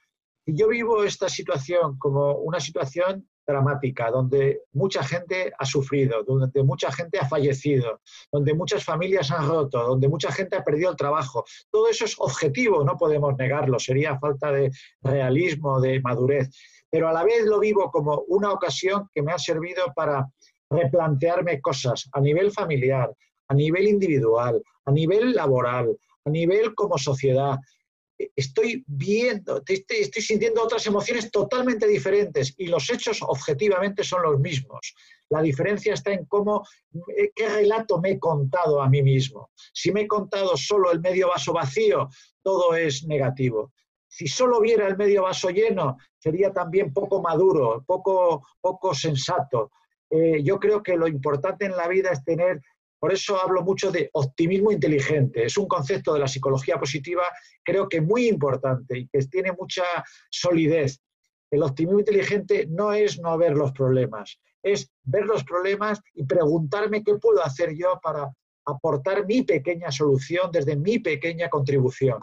Y 0.47 0.57
yo 0.57 0.69
vivo 0.69 1.05
esta 1.05 1.29
situación 1.29 1.99
como 1.99 2.33
una 2.39 2.61
situación 2.61 3.29
dramática, 3.49 4.11
donde 4.11 4.63
mucha 4.73 5.03
gente 5.03 5.51
ha 5.59 5.65
sufrido, 5.65 6.23
donde 6.23 6.63
mucha 6.63 6.93
gente 6.93 7.19
ha 7.19 7.27
fallecido, 7.27 8.01
donde 8.31 8.53
muchas 8.53 8.85
familias 8.85 9.31
han 9.31 9.49
roto, 9.49 9.83
donde 9.83 10.07
mucha 10.07 10.31
gente 10.31 10.57
ha 10.57 10.63
perdido 10.63 10.91
el 10.91 10.97
trabajo. 10.97 11.45
Todo 11.71 11.89
eso 11.89 12.05
es 12.05 12.15
objetivo, 12.19 12.85
no 12.85 12.97
podemos 12.97 13.35
negarlo, 13.37 13.79
sería 13.79 14.19
falta 14.19 14.53
de 14.53 14.71
realismo, 15.03 15.81
de 15.81 16.01
madurez. 16.01 16.51
Pero 16.91 17.09
a 17.09 17.13
la 17.13 17.25
vez 17.25 17.47
lo 17.47 17.59
vivo 17.59 17.91
como 17.91 18.23
una 18.29 18.53
ocasión 18.53 19.09
que 19.15 19.23
me 19.23 19.33
ha 19.33 19.39
servido 19.39 19.93
para 19.97 20.27
replantearme 20.71 21.61
cosas 21.61 22.09
a 22.13 22.21
nivel 22.21 22.53
familiar, 22.53 23.11
a 23.49 23.55
nivel 23.55 23.89
individual, 23.89 24.63
a 24.85 24.91
nivel 24.91 25.33
laboral, 25.33 25.97
a 26.25 26.31
nivel 26.31 26.75
como 26.75 26.99
sociedad 26.99 27.57
estoy 28.35 28.85
viendo, 28.87 29.63
estoy, 29.67 30.23
sintiendo 30.23 30.63
otras 30.63 30.87
emociones 30.87 31.31
totalmente 31.31 31.87
diferentes 31.87 32.55
y 32.57 32.67
los 32.67 32.91
hechos 32.91 33.21
objetivamente 33.23 34.03
son 34.03 34.23
los 34.23 34.41
mismos. 34.41 34.95
La 35.31 35.41
diferencia 35.43 35.95
está 35.95 36.13
en 36.13 36.25
cómo, 36.25 36.67
eh, 37.17 37.31
qué 37.35 37.49
relato 37.49 38.01
me 38.01 38.13
he 38.13 38.19
contado 38.19 38.83
a 38.83 38.89
mí 38.89 39.03
mismo. 39.03 39.51
Si 39.73 39.93
me 39.93 40.03
he 40.03 40.07
contado 40.07 40.57
solo 40.57 40.91
el 40.91 41.01
medio 41.01 41.29
vaso 41.29 41.53
vacío, 41.53 42.09
todo 42.43 42.75
es 42.75 43.05
negativo. 43.07 43.73
Si 44.09 44.27
solo 44.27 44.61
viera 44.61 44.89
el 44.89 44.97
medio 44.97 45.25
vaso 45.25 45.51
lleno, 45.51 45.99
sería 46.19 46.53
también 46.53 46.93
poco 46.93 47.21
maduro, 47.21 47.85
poco, 47.87 48.47
poco 48.61 48.95
sensato. 48.95 49.71
Eh, 50.11 50.43
yo 50.43 50.59
creo 50.59 50.83
que 50.83 50.97
lo 50.97 51.07
importante 51.07 51.67
en 51.67 51.77
la 51.77 51.87
vida 51.87 52.11
es 52.11 52.25
tener 52.25 52.63
por 52.99 53.13
eso 53.13 53.41
hablo 53.41 53.63
mucho 53.63 53.91
de 53.91 54.11
optimismo 54.13 54.73
inteligente. 54.73 55.45
Es 55.45 55.57
un 55.57 55.69
concepto 55.69 56.15
de 56.15 56.21
la 56.21 56.29
psicología 56.29 56.79
positiva, 56.79 57.23
creo 57.63 57.89
que 57.89 58.01
muy 58.01 58.29
importante 58.29 58.99
y 58.99 59.09
que 59.09 59.19
tiene 59.27 59.53
mucha 59.53 59.85
solidez. 60.31 61.01
El 61.51 61.63
optimismo 61.63 62.01
inteligente 62.01 62.67
no 62.69 62.93
es 62.93 63.21
no 63.21 63.39
ver 63.39 63.57
los 63.57 63.73
problemas, 63.73 64.39
es 64.63 64.91
ver 65.05 65.25
los 65.27 65.45
problemas 65.45 66.01
y 66.15 66.25
preguntarme 66.25 67.03
qué 67.03 67.15
puedo 67.15 67.43
hacer 67.43 67.75
yo 67.75 67.99
para 68.03 68.31
aportar 68.67 69.25
mi 69.27 69.43
pequeña 69.43 69.91
solución 69.91 70.51
desde 70.53 70.77
mi 70.77 70.99
pequeña 70.99 71.49
contribución. 71.49 72.19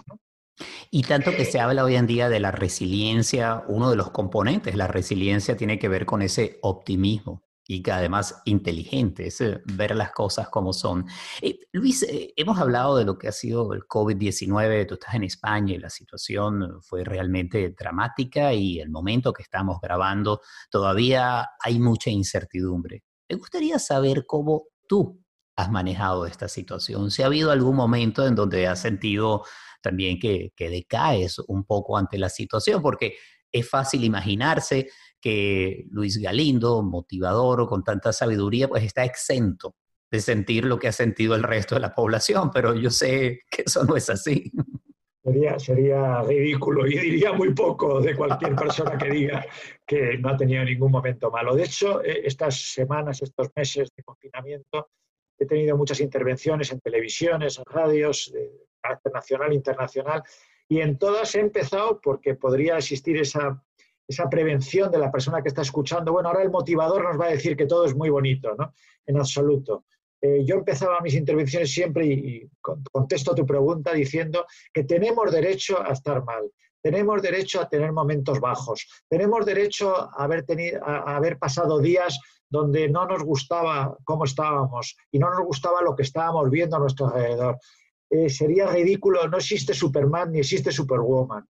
Y 0.92 1.02
tanto 1.02 1.32
que 1.32 1.44
se 1.44 1.60
habla 1.60 1.84
hoy 1.84 1.96
en 1.96 2.08
día 2.08 2.30
de 2.30 2.40
la 2.40 2.52
resiliencia, 2.52 3.64
uno 3.68 3.90
de 3.90 3.96
los 3.96 4.12
componentes 4.12 4.74
de 4.74 4.78
la 4.78 4.88
resiliencia 4.88 5.58
tiene 5.58 5.80
que 5.80 5.90
ver 5.90 6.06
con 6.06 6.22
ese 6.22 6.60
optimismo 6.62 7.45
y 7.68 7.82
que 7.82 7.92
además 7.92 8.42
inteligente, 8.46 9.28
es 9.28 9.42
eh, 9.42 9.62
ver 9.66 9.96
las 9.96 10.12
cosas 10.12 10.50
como 10.50 10.74
son. 10.74 11.06
Eh, 11.42 11.60
Luis, 11.72 12.04
eh, 12.04 12.34
hemos 12.36 12.60
hablado 12.60 12.98
de 12.98 13.06
lo 13.06 13.18
que 13.18 13.28
ha 13.28 13.32
sido 13.32 13.74
el 13.74 13.82
COVID-19, 13.88 14.88
tú 14.88 14.96
estás 14.96 15.16
en 15.16 15.24
España 15.24 15.74
y 15.74 15.80
la 15.80 15.90
situación 15.90 16.80
fue 16.82 17.04
realmente 17.04 17.74
dramática 17.78 18.54
y 18.54 18.80
el 18.80 18.90
momento 18.90 19.34
que 19.34 19.44
estamos 19.44 19.80
grabando 19.82 20.42
todavía 20.70 21.50
hay 21.60 21.80
mucha 21.80 22.10
incertidumbre. 22.10 23.04
Me 23.30 23.38
gustaría 23.38 23.80
saber 23.80 24.26
cómo 24.28 24.66
tú 24.88 25.22
has 25.58 25.72
manejado 25.72 26.26
esta 26.26 26.48
situación, 26.48 27.10
si 27.12 27.24
ha 27.24 27.28
habido 27.28 27.50
algún 27.50 27.76
momento 27.76 28.28
en 28.28 28.36
donde 28.36 28.68
has 28.68 28.82
sentido 28.82 29.44
también 29.82 30.20
que, 30.20 30.52
que 30.56 30.70
decaes 30.70 31.40
un 31.48 31.64
poco 31.64 31.98
ante 31.98 32.18
la 32.18 32.30
situación, 32.30 32.82
porque 32.82 33.16
es 33.52 33.70
fácil 33.70 34.04
imaginarse 34.04 34.90
que 35.26 35.88
Luis 35.90 36.20
Galindo, 36.22 36.84
motivador 36.84 37.68
con 37.68 37.84
tanta 37.84 38.14
sabiduría, 38.14 38.68
pues 38.68 38.84
está 38.84 39.04
exento 39.04 39.74
de 40.12 40.20
sentir 40.20 40.66
lo 40.66 40.78
que 40.78 40.88
ha 40.88 40.92
sentido 40.92 41.34
el 41.34 41.42
resto 41.42 41.74
de 41.74 41.82
la 41.82 41.96
población, 41.96 42.52
pero 42.54 42.76
yo 42.76 42.92
sé 42.92 43.42
que 43.50 43.64
eso 43.66 43.84
no 43.86 43.96
es 43.96 44.08
así. 44.08 44.52
Sería, 45.24 45.58
sería 45.58 46.22
ridículo 46.22 46.86
y 46.86 47.00
diría 47.00 47.34
muy 47.34 47.56
poco 47.56 48.00
de 48.02 48.16
cualquier 48.16 48.56
persona 48.56 48.96
que 49.00 49.10
diga 49.10 49.44
que 49.84 50.16
no 50.20 50.30
ha 50.30 50.38
tenido 50.38 50.64
ningún 50.64 50.92
momento 50.92 51.32
malo. 51.32 51.56
De 51.56 51.64
hecho, 51.64 52.04
eh, 52.04 52.22
estas 52.24 52.62
semanas, 52.62 53.24
estos 53.24 53.50
meses 53.56 53.90
de 53.98 54.04
confinamiento, 54.04 54.92
he 55.40 55.48
tenido 55.48 55.76
muchas 55.76 56.02
intervenciones 56.02 56.72
en 56.72 56.80
televisiones, 56.82 57.58
en 57.58 57.66
radios, 57.66 58.32
de 58.32 58.52
carácter 58.80 59.12
nacional, 59.12 59.54
internacional, 59.54 60.22
y 60.70 60.82
en 60.82 61.00
todas 61.00 61.34
he 61.34 61.40
empezado 61.40 62.00
porque 62.00 62.36
podría 62.36 62.78
existir 62.78 63.18
esa 63.18 63.65
esa 64.08 64.30
prevención 64.30 64.92
de 64.92 65.00
la 65.00 65.12
persona 65.12 65.42
que 65.42 65.50
está 65.50 65.62
escuchando. 65.62 66.12
Bueno, 66.12 66.30
ahora 66.30 66.44
el 66.44 66.52
motivador 66.52 67.04
nos 67.04 67.20
va 67.20 67.26
a 67.26 67.32
decir 67.32 67.56
que 67.58 67.66
todo 67.66 67.86
es 67.86 67.96
muy 67.96 68.10
bonito, 68.10 68.56
¿no? 68.56 68.74
En 69.06 69.18
absoluto. 69.18 69.86
Eh, 70.22 70.44
yo 70.46 70.56
empezaba 70.56 71.02
mis 71.02 71.14
intervenciones 71.14 71.72
siempre 71.72 72.06
y, 72.08 72.50
contesto 72.92 73.36
tu 73.36 73.46
pregunta 73.46 73.94
diciendo 73.94 74.46
que 74.74 74.84
tenemos 74.84 75.32
derecho 75.32 75.80
a 75.82 75.92
estar 75.92 76.24
mal, 76.24 76.52
tenemos 76.82 77.22
derecho 77.22 77.62
a 77.62 77.70
tener 77.70 77.92
momentos 77.92 78.40
bajos, 78.40 78.88
tenemos 79.08 79.46
derecho 79.46 79.96
a 79.96 80.24
haber, 80.24 80.44
tenido, 80.44 80.84
a, 80.84 81.16
haber 81.16 81.38
pasado 81.38 81.80
días 81.80 82.20
donde 82.50 82.90
no 82.90 83.06
nos 83.06 83.24
gustaba 83.24 83.98
cómo 84.04 84.24
estábamos 84.24 84.96
y 85.12 85.20
no 85.20 85.30
nos 85.30 85.46
gustaba 85.46 85.82
lo 85.82 85.96
que 85.96 86.04
estábamos 86.04 86.50
viendo 86.50 86.78
a 86.78 86.80
nuestro 86.80 87.08
alrededor. 87.08 87.60
Eh, 88.10 88.30
sería 88.30 88.68
ridículo, 88.68 89.28
no 89.28 89.38
existe 89.38 89.74
Superman 89.74 90.32
ni 90.32 90.40
existe 90.40 90.72
Superwoman. 90.72 91.46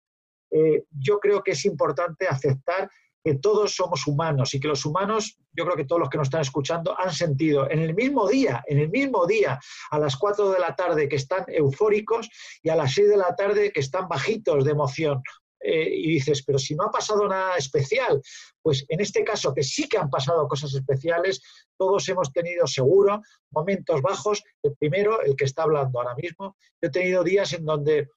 Eh, 0.55 0.85
yo 0.89 1.19
creo 1.19 1.43
que 1.43 1.51
es 1.51 1.65
importante 1.65 2.29
aceptar 2.29 2.89
que 3.21 3.35
todos 3.35 3.75
somos 3.75 4.07
humanos 4.07 4.53
y 4.53 4.59
que 4.59 4.69
los 4.69 4.85
humanos, 4.85 5.37
yo 5.51 5.65
creo 5.65 5.75
que 5.75 5.83
todos 5.83 5.99
los 5.99 6.09
que 6.09 6.17
nos 6.17 6.27
están 6.27 6.41
escuchando 6.41 6.97
han 6.97 7.11
sentido 7.11 7.69
en 7.69 7.79
el 7.79 7.93
mismo 7.93 8.29
día, 8.29 8.63
en 8.67 8.79
el 8.79 8.89
mismo 8.89 9.25
día, 9.25 9.59
a 9.91 9.99
las 9.99 10.15
4 10.15 10.51
de 10.51 10.59
la 10.59 10.73
tarde 10.73 11.09
que 11.09 11.17
están 11.17 11.43
eufóricos 11.47 12.29
y 12.63 12.69
a 12.69 12.75
las 12.77 12.93
6 12.93 13.09
de 13.09 13.17
la 13.17 13.35
tarde 13.35 13.71
que 13.73 13.81
están 13.81 14.07
bajitos 14.07 14.63
de 14.63 14.71
emoción. 14.71 15.21
Eh, 15.59 15.89
y 15.91 16.11
dices, 16.11 16.43
pero 16.45 16.59
si 16.59 16.75
no 16.75 16.85
ha 16.85 16.91
pasado 16.91 17.27
nada 17.27 17.57
especial, 17.57 18.21
pues 18.61 18.85
en 18.87 19.01
este 19.01 19.23
caso 19.23 19.53
que 19.53 19.63
sí 19.63 19.89
que 19.89 19.97
han 19.97 20.09
pasado 20.09 20.47
cosas 20.47 20.73
especiales, 20.73 21.41
todos 21.75 22.07
hemos 22.07 22.31
tenido 22.31 22.67
seguro 22.67 23.21
momentos 23.49 24.01
bajos. 24.01 24.43
El 24.61 24.75
primero, 24.75 25.21
el 25.21 25.35
que 25.35 25.45
está 25.45 25.63
hablando 25.63 25.99
ahora 25.99 26.15
mismo, 26.15 26.55
yo 26.81 26.89
he 26.89 26.91
tenido 26.91 27.23
días 27.23 27.51
en 27.53 27.65
donde 27.65 28.07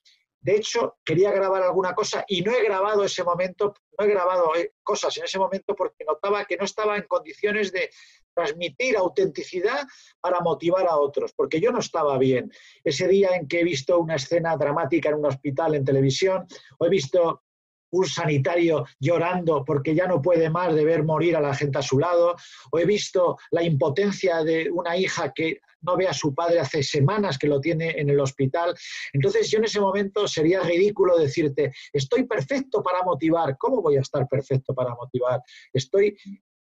de 0.41 0.55
hecho, 0.55 0.97
quería 1.03 1.31
grabar 1.31 1.63
alguna 1.63 1.93
cosa 1.93 2.23
y 2.27 2.41
no 2.41 2.53
he 2.53 2.63
grabado 2.63 3.03
ese 3.03 3.23
momento, 3.23 3.73
no 3.97 4.05
he 4.05 4.07
grabado 4.07 4.55
eh, 4.55 4.73
cosas 4.83 5.17
en 5.17 5.25
ese 5.25 5.37
momento 5.37 5.75
porque 5.75 6.05
notaba 6.05 6.45
que 6.45 6.55
no 6.55 6.63
estaba 6.63 6.95
en 6.95 7.03
condiciones 7.03 7.73
de 7.73 7.89
transmitir 8.33 8.95
autenticidad 8.95 9.85
para 10.21 10.39
motivar 10.39 10.87
a 10.87 10.97
otros, 10.97 11.33
porque 11.33 11.59
yo 11.59 11.71
no 11.71 11.79
estaba 11.79 12.17
bien. 12.17 12.51
Ese 12.83 13.07
día 13.07 13.35
en 13.35 13.49
que 13.49 13.59
he 13.59 13.63
visto 13.65 13.99
una 13.99 14.15
escena 14.15 14.55
dramática 14.55 15.09
en 15.09 15.15
un 15.15 15.25
hospital 15.25 15.75
en 15.75 15.83
televisión, 15.83 16.47
o 16.77 16.85
he 16.85 16.89
visto 16.89 17.43
un 17.91 18.05
sanitario 18.05 18.85
llorando 18.99 19.63
porque 19.65 19.95
ya 19.95 20.07
no 20.07 20.21
puede 20.21 20.49
más 20.49 20.73
de 20.75 20.85
ver 20.85 21.03
morir 21.03 21.35
a 21.35 21.41
la 21.41 21.55
gente 21.55 21.79
a 21.79 21.81
su 21.81 21.99
lado, 21.99 22.35
o 22.71 22.79
he 22.79 22.85
visto 22.85 23.37
la 23.51 23.63
impotencia 23.63 24.43
de 24.43 24.69
una 24.71 24.97
hija 24.97 25.31
que 25.33 25.59
no 25.81 25.95
ve 25.95 26.07
a 26.07 26.13
su 26.13 26.33
padre 26.33 26.59
hace 26.59 26.83
semanas 26.83 27.37
que 27.37 27.47
lo 27.47 27.59
tiene 27.59 27.91
en 27.91 28.09
el 28.09 28.19
hospital. 28.19 28.75
Entonces 29.13 29.49
yo 29.49 29.59
en 29.59 29.65
ese 29.65 29.79
momento 29.79 30.27
sería 30.27 30.61
ridículo 30.61 31.17
decirte, 31.17 31.71
estoy 31.93 32.25
perfecto 32.25 32.83
para 32.83 33.03
motivar. 33.03 33.57
¿Cómo 33.57 33.81
voy 33.81 33.97
a 33.97 34.01
estar 34.01 34.27
perfecto 34.27 34.73
para 34.73 34.93
motivar? 34.95 35.41
Estoy 35.71 36.17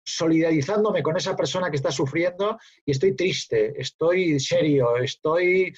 solidarizándome 0.04 1.04
con 1.04 1.16
esa 1.18 1.36
persona 1.36 1.70
que 1.70 1.78
está 1.78 1.92
sufriendo 1.92 2.58
y 2.86 2.92
estoy 2.92 3.16
triste, 3.16 3.80
estoy 3.80 4.40
serio, 4.40 4.98
estoy 4.98 5.74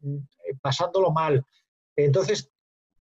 mm, 0.00 0.18
pasándolo 0.60 1.12
mal. 1.12 1.44
Entonces, 1.96 2.50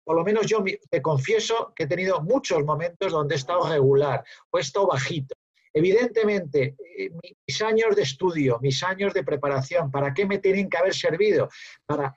por 0.05 0.17
lo 0.17 0.25
menos 0.25 0.47
yo 0.47 0.63
te 0.91 1.03
confieso 1.03 1.73
que 1.75 1.85
he 1.85 1.87
tenido 1.87 2.21
muchos 2.23 2.65
momentos 2.65 3.13
donde 3.13 3.35
he 3.35 3.39
estado 3.39 3.69
regular 3.69 4.25
o 4.51 4.59
he 4.59 4.61
estado 4.61 4.89
bajito. 4.89 5.35
Evidentemente, 5.73 6.77
eh, 6.99 7.11
mis 7.47 7.63
años 7.63 7.95
de 7.95 8.03
estudio, 8.03 8.59
mis 8.61 8.83
años 8.83 9.15
de 9.15 9.23
preparación, 9.23 9.91
¿para 9.91 10.13
qué 10.13 10.27
me 10.27 10.39
tienen 10.39 10.69
que 10.69 10.79
haber 10.79 10.95
servido? 10.95 11.49
Para 11.87 12.15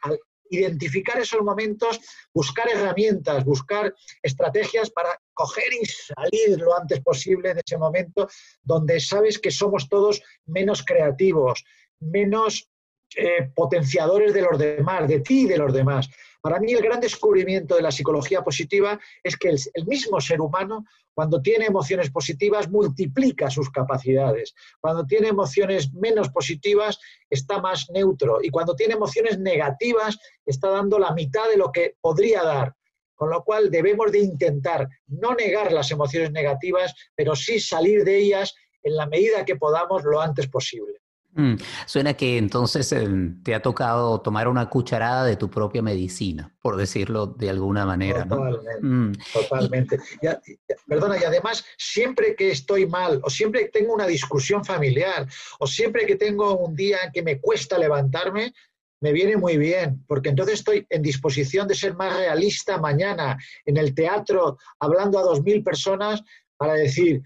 identificar 0.49 1.19
esos 1.19 1.41
momentos, 1.41 1.99
buscar 2.33 2.69
herramientas, 2.69 3.43
buscar 3.43 3.93
estrategias 4.21 4.89
para 4.91 5.19
coger 5.33 5.73
y 5.81 5.85
salir 5.85 6.59
lo 6.59 6.77
antes 6.77 7.01
posible 7.01 7.53
de 7.53 7.61
ese 7.65 7.77
momento 7.77 8.27
donde 8.61 8.99
sabes 8.99 9.39
que 9.39 9.51
somos 9.51 9.89
todos 9.89 10.21
menos 10.45 10.83
creativos, 10.83 11.63
menos 11.99 12.69
eh, 13.15 13.51
potenciadores 13.55 14.33
de 14.33 14.41
los 14.41 14.57
demás, 14.57 15.07
de 15.07 15.19
ti 15.19 15.41
y 15.41 15.47
de 15.47 15.57
los 15.57 15.73
demás. 15.73 16.09
Para 16.43 16.59
mí 16.59 16.73
el 16.73 16.81
gran 16.81 16.99
descubrimiento 16.99 17.75
de 17.75 17.81
la 17.81 17.91
psicología 17.91 18.43
positiva 18.43 18.99
es 19.23 19.37
que 19.37 19.49
el, 19.49 19.85
mismo 19.85 20.19
ser 20.19 20.41
humano, 20.41 20.85
cuando 21.13 21.41
tiene 21.41 21.67
emociones 21.67 22.11
positivas, 22.11 22.69
multiplica 22.69 23.49
sus 23.49 23.69
capacidades. 23.69 24.53
Cuando 24.81 25.05
tiene 25.05 25.29
emociones 25.29 25.93
menos 25.93 26.27
positivas, 26.29 26.99
está 27.29 27.61
más 27.61 27.89
neutro. 27.91 28.39
Y 28.41 28.49
cuando 28.49 28.75
tiene 28.75 28.95
emociones 28.95 29.39
negativas, 29.39 30.17
está 30.45 30.69
dando 30.69 30.99
la 30.99 31.13
mitad 31.13 31.47
de 31.49 31.55
lo 31.55 31.71
que 31.71 31.95
podría 32.01 32.43
dar. 32.43 32.75
Con 33.15 33.29
lo 33.29 33.41
cual 33.45 33.71
debemos 33.71 34.11
de 34.11 34.19
intentar 34.19 34.89
no 35.07 35.33
negar 35.35 35.71
las 35.71 35.91
emociones 35.91 36.31
negativas, 36.31 36.93
pero 37.15 37.37
sí 37.37 37.57
salir 37.57 38.03
de 38.03 38.17
ellas 38.17 38.53
en 38.81 38.97
la 38.97 39.05
medida 39.05 39.45
que 39.45 39.55
podamos 39.55 40.03
lo 40.03 40.19
antes 40.19 40.49
posible. 40.49 41.02
Mm, 41.35 41.55
suena 41.87 42.13
que 42.13 42.37
entonces 42.37 42.91
em, 42.91 43.41
te 43.41 43.55
ha 43.55 43.61
tocado 43.61 44.21
tomar 44.21 44.47
una 44.47 44.69
cucharada 44.69 45.25
de 45.25 45.35
tu 45.35 45.49
propia 45.49 45.81
medicina, 45.81 46.53
por 46.61 46.77
decirlo 46.77 47.25
de 47.25 47.49
alguna 47.49 47.85
manera. 47.85 48.27
Totalmente. 48.27 48.81
Mm. 48.81 49.13
totalmente. 49.33 49.99
perdona, 50.87 51.17
y 51.19 51.23
además, 51.23 51.65
siempre 51.77 52.35
que 52.35 52.51
estoy 52.51 52.85
mal, 52.85 53.19
o 53.23 53.29
siempre 53.29 53.61
que 53.61 53.69
tengo 53.69 53.93
una 53.93 54.05
discusión 54.05 54.63
familiar, 54.63 55.27
o 55.59 55.65
siempre 55.65 56.05
que 56.05 56.15
tengo 56.15 56.57
un 56.57 56.75
día 56.75 56.97
en 57.05 57.11
que 57.11 57.23
me 57.23 57.39
cuesta 57.39 57.77
levantarme, 57.77 58.53
me 59.01 59.11
viene 59.11 59.35
muy 59.35 59.57
bien, 59.57 60.03
porque 60.07 60.29
entonces 60.29 60.59
estoy 60.59 60.85
en 60.89 61.01
disposición 61.01 61.67
de 61.67 61.75
ser 61.75 61.93
más 61.93 62.15
realista 62.15 62.77
mañana 62.77 63.37
en 63.65 63.75
el 63.77 63.93
teatro, 63.93 64.57
hablando 64.79 65.19
a 65.19 65.23
dos 65.23 65.43
mil 65.43 65.61
personas, 65.61 66.23
para 66.55 66.75
decir, 66.75 67.21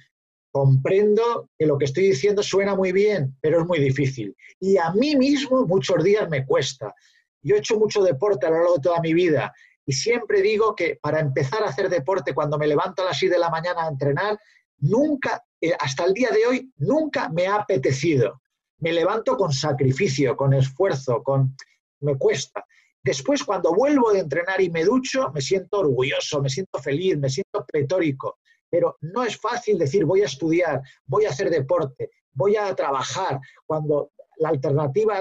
comprendo 0.52 1.50
que 1.58 1.66
lo 1.66 1.78
que 1.78 1.86
estoy 1.86 2.04
diciendo 2.04 2.42
suena 2.42 2.76
muy 2.76 2.92
bien, 2.92 3.38
pero 3.42 3.62
es 3.62 3.68
muy 3.68 3.80
difícil. 3.80 4.36
Y 4.60 4.78
a 4.78 4.92
mí 4.92 5.16
mismo 5.16 5.66
muchos 5.66 6.04
días 6.04 6.28
me 6.30 6.46
cuesta. 6.46 6.94
Yo 7.42 7.56
he 7.56 7.60
hecho 7.60 7.78
mucho 7.78 8.04
deporte 8.04 8.46
a 8.46 8.50
lo 8.50 8.58
largo 8.58 8.76
de 8.76 8.82
toda 8.82 9.00
mi 9.02 9.14
vida 9.14 9.54
y 9.86 9.94
siempre 9.94 10.42
digo 10.42 10.76
que 10.76 11.00
para 11.02 11.20
empezar 11.20 11.64
a 11.64 11.70
hacer 11.70 11.90
deporte, 11.90 12.34
cuando 12.34 12.58
me 12.58 12.68
levanto 12.68 13.02
a 13.02 13.06
las 13.06 13.20
6 13.20 13.32
de 13.32 13.40
la 13.40 13.50
mañana 13.50 13.84
a 13.86 13.88
entrenar, 13.88 14.38
nunca, 14.80 15.44
eh, 15.62 15.74
hasta 15.80 16.04
el 16.06 16.14
día 16.14 16.30
de 16.30 16.46
hoy, 16.46 16.74
nunca 16.78 17.30
me 17.30 17.48
ha 17.48 17.56
apetecido. 17.56 18.42
Me 18.80 18.92
levanto 18.92 19.38
con 19.38 19.54
sacrificio, 19.54 20.36
con 20.36 20.54
esfuerzo, 20.54 21.24
con... 21.24 21.56
me 22.02 22.18
cuesta. 22.18 22.66
Después, 23.02 23.44
cuando 23.44 23.74
vuelvo 23.74 24.12
de 24.12 24.20
entrenar 24.20 24.60
y 24.60 24.70
me 24.70 24.84
ducho, 24.84 25.32
me 25.34 25.40
siento 25.40 25.80
orgulloso, 25.80 26.42
me 26.42 26.50
siento 26.50 26.80
feliz, 26.80 27.18
me 27.18 27.30
siento 27.30 27.66
pletórico 27.66 28.40
pero 28.70 28.98
no 29.02 29.24
es 29.24 29.38
fácil 29.38 29.78
decir 29.78 30.06
voy 30.06 30.22
a 30.22 30.26
estudiar, 30.26 30.82
voy 31.06 31.26
a 31.26 31.30
hacer 31.30 31.50
deporte, 31.50 32.12
voy 32.32 32.56
a 32.56 32.74
trabajar, 32.76 33.40
cuando 33.66 34.12
la 34.38 34.50
alternativa, 34.50 35.20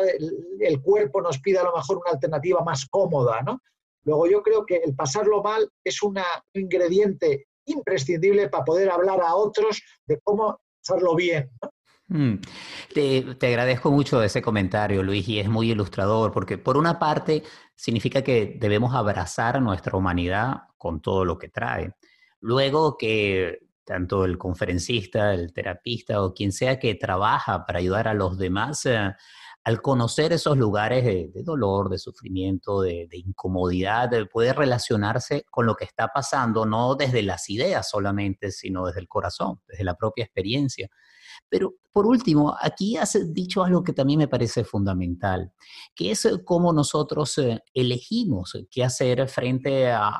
el 0.60 0.82
cuerpo 0.82 1.22
nos 1.22 1.38
pide 1.38 1.58
a 1.58 1.64
lo 1.64 1.74
mejor 1.74 1.98
una 1.98 2.12
alternativa 2.12 2.62
más 2.62 2.86
cómoda, 2.86 3.40
¿no? 3.42 3.60
Luego 4.04 4.26
yo 4.28 4.42
creo 4.42 4.64
que 4.64 4.76
el 4.76 4.94
pasarlo 4.94 5.42
mal 5.42 5.68
es 5.82 6.02
un 6.02 6.18
ingrediente 6.52 7.46
imprescindible 7.64 8.48
para 8.48 8.64
poder 8.64 8.90
hablar 8.90 9.20
a 9.20 9.34
otros 9.34 9.82
de 10.06 10.20
cómo 10.22 10.60
hacerlo 10.82 11.16
bien. 11.16 11.50
Mm. 12.08 12.34
Te, 12.94 13.34
te, 13.34 13.46
agradezco 13.48 13.90
mucho 13.90 14.22
ese 14.22 14.40
comentario, 14.40 15.02
Luis, 15.02 15.26
y 15.28 15.40
es 15.40 15.48
muy 15.48 15.72
ilustrador, 15.72 16.30
porque 16.30 16.56
por 16.56 16.76
una 16.76 17.00
parte 17.00 17.42
significa 17.74 18.22
que 18.22 18.56
debemos 18.60 18.94
abrazar 18.94 19.60
nuestra 19.60 19.96
humanidad 19.96 20.68
con 20.76 21.00
todo 21.00 21.24
lo 21.24 21.36
que 21.36 21.48
trae. 21.48 21.92
Luego 22.40 22.96
que 22.96 23.66
tanto 23.86 24.24
el 24.24 24.36
conferencista, 24.36 25.32
el 25.32 25.52
terapista 25.52 26.22
o 26.22 26.34
quien 26.34 26.52
sea 26.52 26.78
que 26.78 26.96
trabaja 26.96 27.64
para 27.64 27.78
ayudar 27.78 28.08
a 28.08 28.14
los 28.14 28.36
demás, 28.36 28.84
eh, 28.84 29.14
al 29.64 29.82
conocer 29.82 30.32
esos 30.32 30.56
lugares 30.56 31.04
de, 31.04 31.42
dolor, 31.42 31.88
de 31.88 31.98
sufrimiento, 31.98 32.82
de, 32.82 33.08
incomodidad, 33.12 34.08
de 34.08 34.26
poder 34.26 34.56
relacionarse 34.56 35.44
con 35.50 35.66
lo 35.66 35.74
que 35.74 35.84
está 35.84 36.08
pasando, 36.08 36.66
no 36.66 36.94
desde 36.94 37.22
las 37.22 37.50
ideas 37.50 37.88
solamente, 37.90 38.52
sino 38.52 38.86
desde 38.86 39.00
el 39.00 39.08
corazón, 39.08 39.60
desde 39.66 39.82
la 39.82 39.94
propia 39.94 40.24
experiencia. 40.24 40.88
Pero 41.48 41.74
por 41.92 42.06
último, 42.06 42.56
aquí 42.60 42.96
has 42.96 43.18
dicho 43.32 43.64
algo 43.64 43.82
que 43.82 43.92
también 43.92 44.18
me 44.18 44.28
parece 44.28 44.62
fundamental, 44.62 45.52
que 45.96 46.12
es 46.12 46.28
cómo 46.44 46.72
nosotros 46.72 47.36
eh, 47.38 47.60
elegimos 47.74 48.56
qué 48.70 48.84
hacer 48.84 49.28
frente 49.28 49.90
a, 49.90 50.12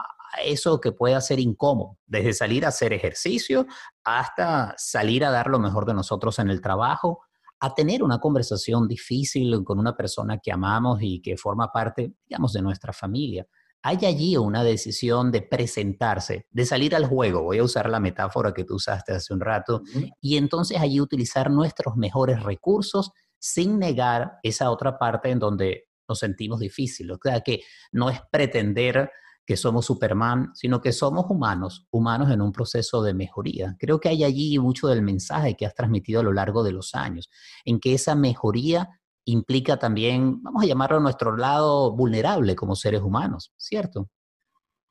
eso 0.44 0.80
que 0.80 0.92
pueda 0.92 1.20
ser 1.20 1.40
incómodo, 1.40 1.98
desde 2.06 2.32
salir 2.32 2.64
a 2.64 2.68
hacer 2.68 2.92
ejercicio 2.92 3.66
hasta 4.04 4.74
salir 4.76 5.24
a 5.24 5.30
dar 5.30 5.48
lo 5.48 5.58
mejor 5.58 5.86
de 5.86 5.94
nosotros 5.94 6.38
en 6.38 6.50
el 6.50 6.60
trabajo, 6.60 7.20
a 7.60 7.74
tener 7.74 8.02
una 8.02 8.18
conversación 8.18 8.86
difícil 8.86 9.64
con 9.64 9.78
una 9.78 9.96
persona 9.96 10.38
que 10.38 10.52
amamos 10.52 10.98
y 11.00 11.20
que 11.22 11.36
forma 11.36 11.72
parte, 11.72 12.12
digamos, 12.28 12.52
de 12.52 12.62
nuestra 12.62 12.92
familia. 12.92 13.46
Hay 13.82 14.04
allí 14.04 14.36
una 14.36 14.64
decisión 14.64 15.30
de 15.30 15.42
presentarse, 15.42 16.46
de 16.50 16.66
salir 16.66 16.94
al 16.94 17.06
juego, 17.06 17.42
voy 17.42 17.58
a 17.58 17.62
usar 17.62 17.88
la 17.88 18.00
metáfora 18.00 18.52
que 18.52 18.64
tú 18.64 18.74
usaste 18.74 19.12
hace 19.12 19.32
un 19.32 19.40
rato, 19.40 19.82
y 20.20 20.36
entonces 20.36 20.80
allí 20.80 21.00
utilizar 21.00 21.50
nuestros 21.50 21.96
mejores 21.96 22.42
recursos 22.42 23.12
sin 23.38 23.78
negar 23.78 24.38
esa 24.42 24.70
otra 24.70 24.98
parte 24.98 25.30
en 25.30 25.38
donde 25.38 25.84
nos 26.08 26.18
sentimos 26.18 26.60
difíciles. 26.60 27.16
O 27.16 27.20
sea, 27.22 27.40
que 27.40 27.60
no 27.92 28.10
es 28.10 28.20
pretender 28.30 29.10
que 29.46 29.56
somos 29.56 29.86
Superman, 29.86 30.50
sino 30.54 30.80
que 30.80 30.92
somos 30.92 31.26
humanos, 31.30 31.86
humanos 31.90 32.30
en 32.32 32.42
un 32.42 32.50
proceso 32.52 33.02
de 33.02 33.14
mejoría. 33.14 33.76
Creo 33.78 34.00
que 34.00 34.08
hay 34.08 34.24
allí 34.24 34.58
mucho 34.58 34.88
del 34.88 35.02
mensaje 35.02 35.56
que 35.56 35.64
has 35.64 35.74
transmitido 35.74 36.20
a 36.20 36.24
lo 36.24 36.32
largo 36.32 36.64
de 36.64 36.72
los 36.72 36.94
años, 36.94 37.30
en 37.64 37.78
que 37.78 37.94
esa 37.94 38.16
mejoría 38.16 39.00
implica 39.24 39.78
también, 39.78 40.42
vamos 40.42 40.64
a 40.64 40.66
llamarlo 40.66 41.00
nuestro 41.00 41.36
lado 41.36 41.92
vulnerable 41.92 42.56
como 42.56 42.74
seres 42.74 43.02
humanos, 43.02 43.52
¿cierto? 43.56 44.08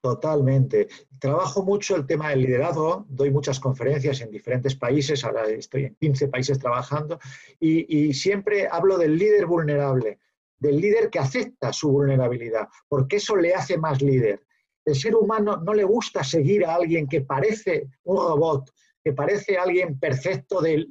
Totalmente. 0.01 0.87
Trabajo 1.19 1.63
mucho 1.63 1.95
el 1.95 2.05
tema 2.05 2.29
del 2.29 2.43
liderazgo, 2.43 3.05
doy 3.09 3.31
muchas 3.31 3.59
conferencias 3.59 4.21
en 4.21 4.29
diferentes 4.29 4.75
países, 4.75 5.25
ahora 5.25 5.49
estoy 5.49 5.85
en 5.85 5.95
15 5.95 6.27
países 6.27 6.59
trabajando, 6.59 7.19
y, 7.59 8.07
y 8.07 8.13
siempre 8.13 8.67
hablo 8.71 8.97
del 8.97 9.17
líder 9.17 9.47
vulnerable 9.47 10.19
del 10.59 10.79
líder 10.79 11.09
que 11.09 11.19
acepta 11.19 11.73
su 11.73 11.91
vulnerabilidad, 11.91 12.67
porque 12.87 13.17
eso 13.17 13.35
le 13.35 13.53
hace 13.53 13.77
más 13.77 14.01
líder. 14.01 14.45
El 14.85 14.95
ser 14.95 15.15
humano 15.15 15.57
no 15.57 15.73
le 15.73 15.83
gusta 15.83 16.23
seguir 16.23 16.65
a 16.65 16.75
alguien 16.75 17.07
que 17.07 17.21
parece 17.21 17.87
un 18.03 18.17
robot, 18.17 18.71
que 19.03 19.13
parece 19.13 19.57
alguien 19.57 19.99
perfecto 19.99 20.61
de, 20.61 20.87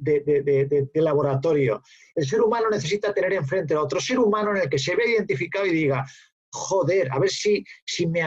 laboratorio. 0.93 1.81
El 2.13 2.25
ser 2.25 2.41
humano 2.41 2.69
necesita 2.69 3.13
tener 3.13 3.33
enfrente 3.33 3.73
a 3.73 3.81
otro 3.81 3.99
ser 3.99 4.19
humano 4.19 4.51
en 4.51 4.63
el 4.63 4.69
que 4.69 4.79
se 4.79 4.95
ve 4.95 5.11
identificado 5.11 5.65
y 5.65 5.73
diga, 5.73 6.05
joder, 6.51 7.11
a 7.11 7.19
ver 7.19 7.29
si, 7.29 7.63
si 7.85 8.07
me, 8.07 8.21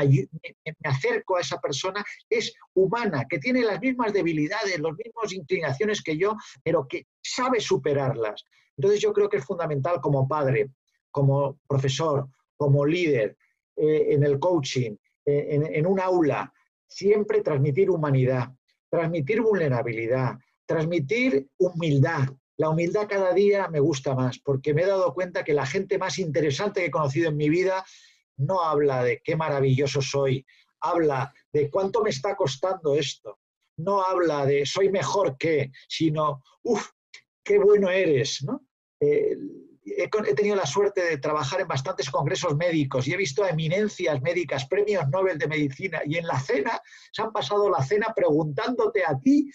acerco 0.85 1.37
a 1.37 1.41
esa 1.41 1.59
persona, 1.59 2.05
es 2.29 2.53
humana, 2.75 3.25
que 3.29 3.39
tiene 3.39 3.63
las 3.63 3.81
mismas 3.81 4.13
debilidades, 4.13 4.79
las 4.79 4.93
mismas 4.93 5.33
inclinaciones 5.33 6.03
que 6.03 6.17
yo, 6.17 6.37
pero 6.63 6.87
que 6.87 7.07
sabe 7.23 7.61
superarlas. 7.61 8.45
Entonces 8.77 9.01
yo 9.01 9.13
creo 9.13 9.29
que 9.29 9.39
es 9.39 9.45
fundamental 9.45 10.01
como 10.01 10.29
padre 10.29 10.71
como 11.19 11.59
profesor, 11.67 12.29
como 12.57 12.87
líder, 12.87 13.37
eh, 13.75 14.07
en 14.11 14.23
el 14.23 14.39
coaching, 14.39 14.93
eh, 15.27 15.61
en, 15.73 15.85
un 15.85 15.99
aula, 15.99 16.53
siempre 16.87 17.43
transmitir 17.43 17.91
humanidad, 17.91 18.53
transmitir 18.89 19.41
vulnerabilidad, 19.41 20.39
transmitir 20.65 21.49
humildad. 21.59 22.29
La 22.57 22.69
humildad 22.71 23.09
cada 23.09 23.33
día 23.33 23.67
me 23.67 23.81
gusta 23.81 24.15
más 24.15 24.39
porque 24.39 24.73
me 24.73 24.83
he 24.83 24.87
dado 24.87 25.13
cuenta 25.13 25.43
que 25.43 25.55
la 25.55 25.67
gente 25.67 25.99
más 25.99 26.21
interesante 26.21 26.83
que 26.83 26.87
he 26.87 26.91
conocido 26.93 27.31
en 27.31 27.37
mi 27.37 27.49
vida 27.49 27.85
no 28.37 28.63
habla 28.63 29.03
de 29.03 29.21
qué 29.25 29.35
maravilloso 29.35 30.01
soy, 30.01 30.47
habla 30.81 31.33
de 31.53 31.69
cuánto 31.69 32.01
me 32.05 32.11
está 32.11 32.37
costando 32.37 32.95
esto, 32.95 33.41
no 33.79 34.05
habla 34.05 34.47
de 34.47 34.65
soy 34.65 34.89
mejor 34.89 35.37
que, 35.37 35.73
sino, 35.89 36.45
uff, 36.63 36.91
qué 37.43 37.59
bueno 37.59 37.91
eres, 37.91 38.45
¿no? 38.45 38.63
Eh, 39.01 39.37
he, 39.97 40.35
tenido 40.35 40.57
la 40.57 40.67
suerte 40.67 41.03
de 41.03 41.19
trabajar 41.19 41.61
en 41.61 41.69
bastantes 41.69 42.11
congresos 42.11 42.57
médicos 42.57 43.07
y 43.07 43.13
he 43.13 43.17
visto 43.17 43.45
a 43.45 43.51
eminencias 43.51 44.21
médicas, 44.23 44.67
premios 44.67 45.09
Nobel 45.09 45.39
de 45.39 45.49
medicina, 45.49 46.01
y 46.05 46.17
en 46.17 46.27
la 46.27 46.39
cena 46.39 46.81
se 47.13 47.23
han 47.23 47.33
pasado 47.33 47.71
la 47.71 47.83
cena 47.83 48.13
preguntándote 48.15 49.05
a 49.05 49.19
ti 49.19 49.51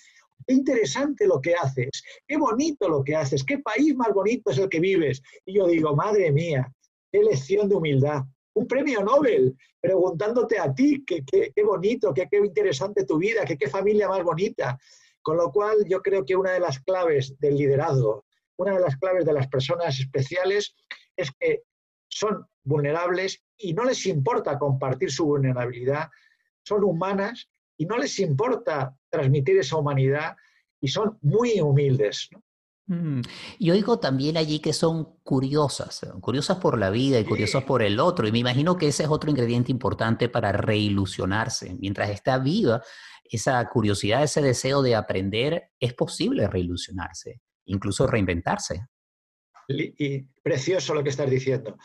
qué 0.45 0.53
interesante 0.53 1.25
lo 1.27 1.39
que 1.41 1.55
haces, 1.55 1.89
qué 2.27 2.37
bonito 2.37 2.89
lo 2.89 3.03
que 3.03 3.15
haces, 3.15 3.43
qué 3.43 3.59
país 3.59 3.95
más 3.95 4.13
bonito 4.13 4.51
es 4.51 4.57
el 4.57 4.69
que 4.69 4.79
vives. 4.79 5.21
Y 5.45 5.55
yo 5.55 5.67
digo, 5.67 5.95
madre 5.95 6.31
mía, 6.31 6.71
qué 7.11 7.19
lección 7.23 7.69
de 7.69 7.75
humildad. 7.75 8.23
Un 8.55 8.67
premio 8.67 9.03
Nobel 9.03 9.55
preguntándote 9.79 10.59
a 10.59 10.73
ti 10.73 11.03
qué, 11.05 11.23
qué, 11.25 11.63
bonito, 11.63 12.13
qué, 12.13 12.27
qué 12.29 12.37
interesante 12.37 13.05
tu 13.05 13.17
vida, 13.17 13.45
qué, 13.45 13.57
qué 13.57 13.67
familia 13.67 14.07
más 14.07 14.23
bonita. 14.23 14.77
Con 15.21 15.37
lo 15.37 15.51
cual 15.51 15.85
yo 15.87 16.01
creo 16.01 16.25
que 16.25 16.35
una 16.35 16.51
de 16.51 16.59
las 16.59 16.79
claves 16.79 17.33
del 17.39 17.55
liderazgo 17.55 18.25
una 18.63 18.73
de 18.75 18.81
las 18.81 18.97
claves 18.97 19.25
de 19.25 19.33
las 19.33 19.47
personas 19.47 19.99
especiales 19.99 20.75
es 21.15 21.31
que 21.39 21.63
son 22.09 22.45
vulnerables 22.63 23.43
y 23.57 23.73
no 23.73 23.83
les 23.83 24.05
importa 24.05 24.57
compartir 24.57 25.11
su 25.11 25.25
vulnerabilidad, 25.25 26.09
son 26.63 26.83
humanas 26.83 27.49
y 27.77 27.85
no 27.85 27.97
les 27.97 28.19
importa 28.19 28.95
transmitir 29.09 29.57
esa 29.57 29.77
humanidad 29.77 30.35
y 30.79 30.87
son 30.87 31.17
muy 31.21 31.59
humildes. 31.59 32.29
Mm. 32.87 33.21
Y 33.59 33.71
oigo 33.71 33.99
también 33.99 34.37
allí 34.37 34.59
que 34.59 34.73
son 34.73 35.17
curiosas, 35.23 36.05
curiosas 36.19 36.57
por 36.57 36.77
la 36.77 36.89
vida 36.89 37.19
y 37.19 37.25
curiosas 37.25 37.63
por 37.63 37.81
el 37.81 37.99
otro. 37.99 38.27
Y 38.27 38.31
me 38.31 38.39
imagino 38.39 38.77
que 38.77 38.87
ese 38.87 39.03
es 39.03 39.09
otro 39.09 39.29
ingrediente 39.29 39.71
importante 39.71 40.29
para 40.29 40.51
reilusionarse. 40.51 41.75
Mientras 41.79 42.09
está 42.09 42.37
viva 42.37 42.81
esa 43.23 43.67
curiosidad, 43.69 44.23
ese 44.23 44.41
deseo 44.41 44.81
de 44.81 44.95
aprender, 44.95 45.71
es 45.79 45.93
posible 45.93 46.47
reilusionarse, 46.47 47.41
incluso 47.65 48.07
reinventarse. 48.07 48.87
Y 49.67 50.21
precioso 50.41 50.93
lo 50.93 51.03
que 51.03 51.09
estás 51.09 51.29
diciendo. 51.29 51.77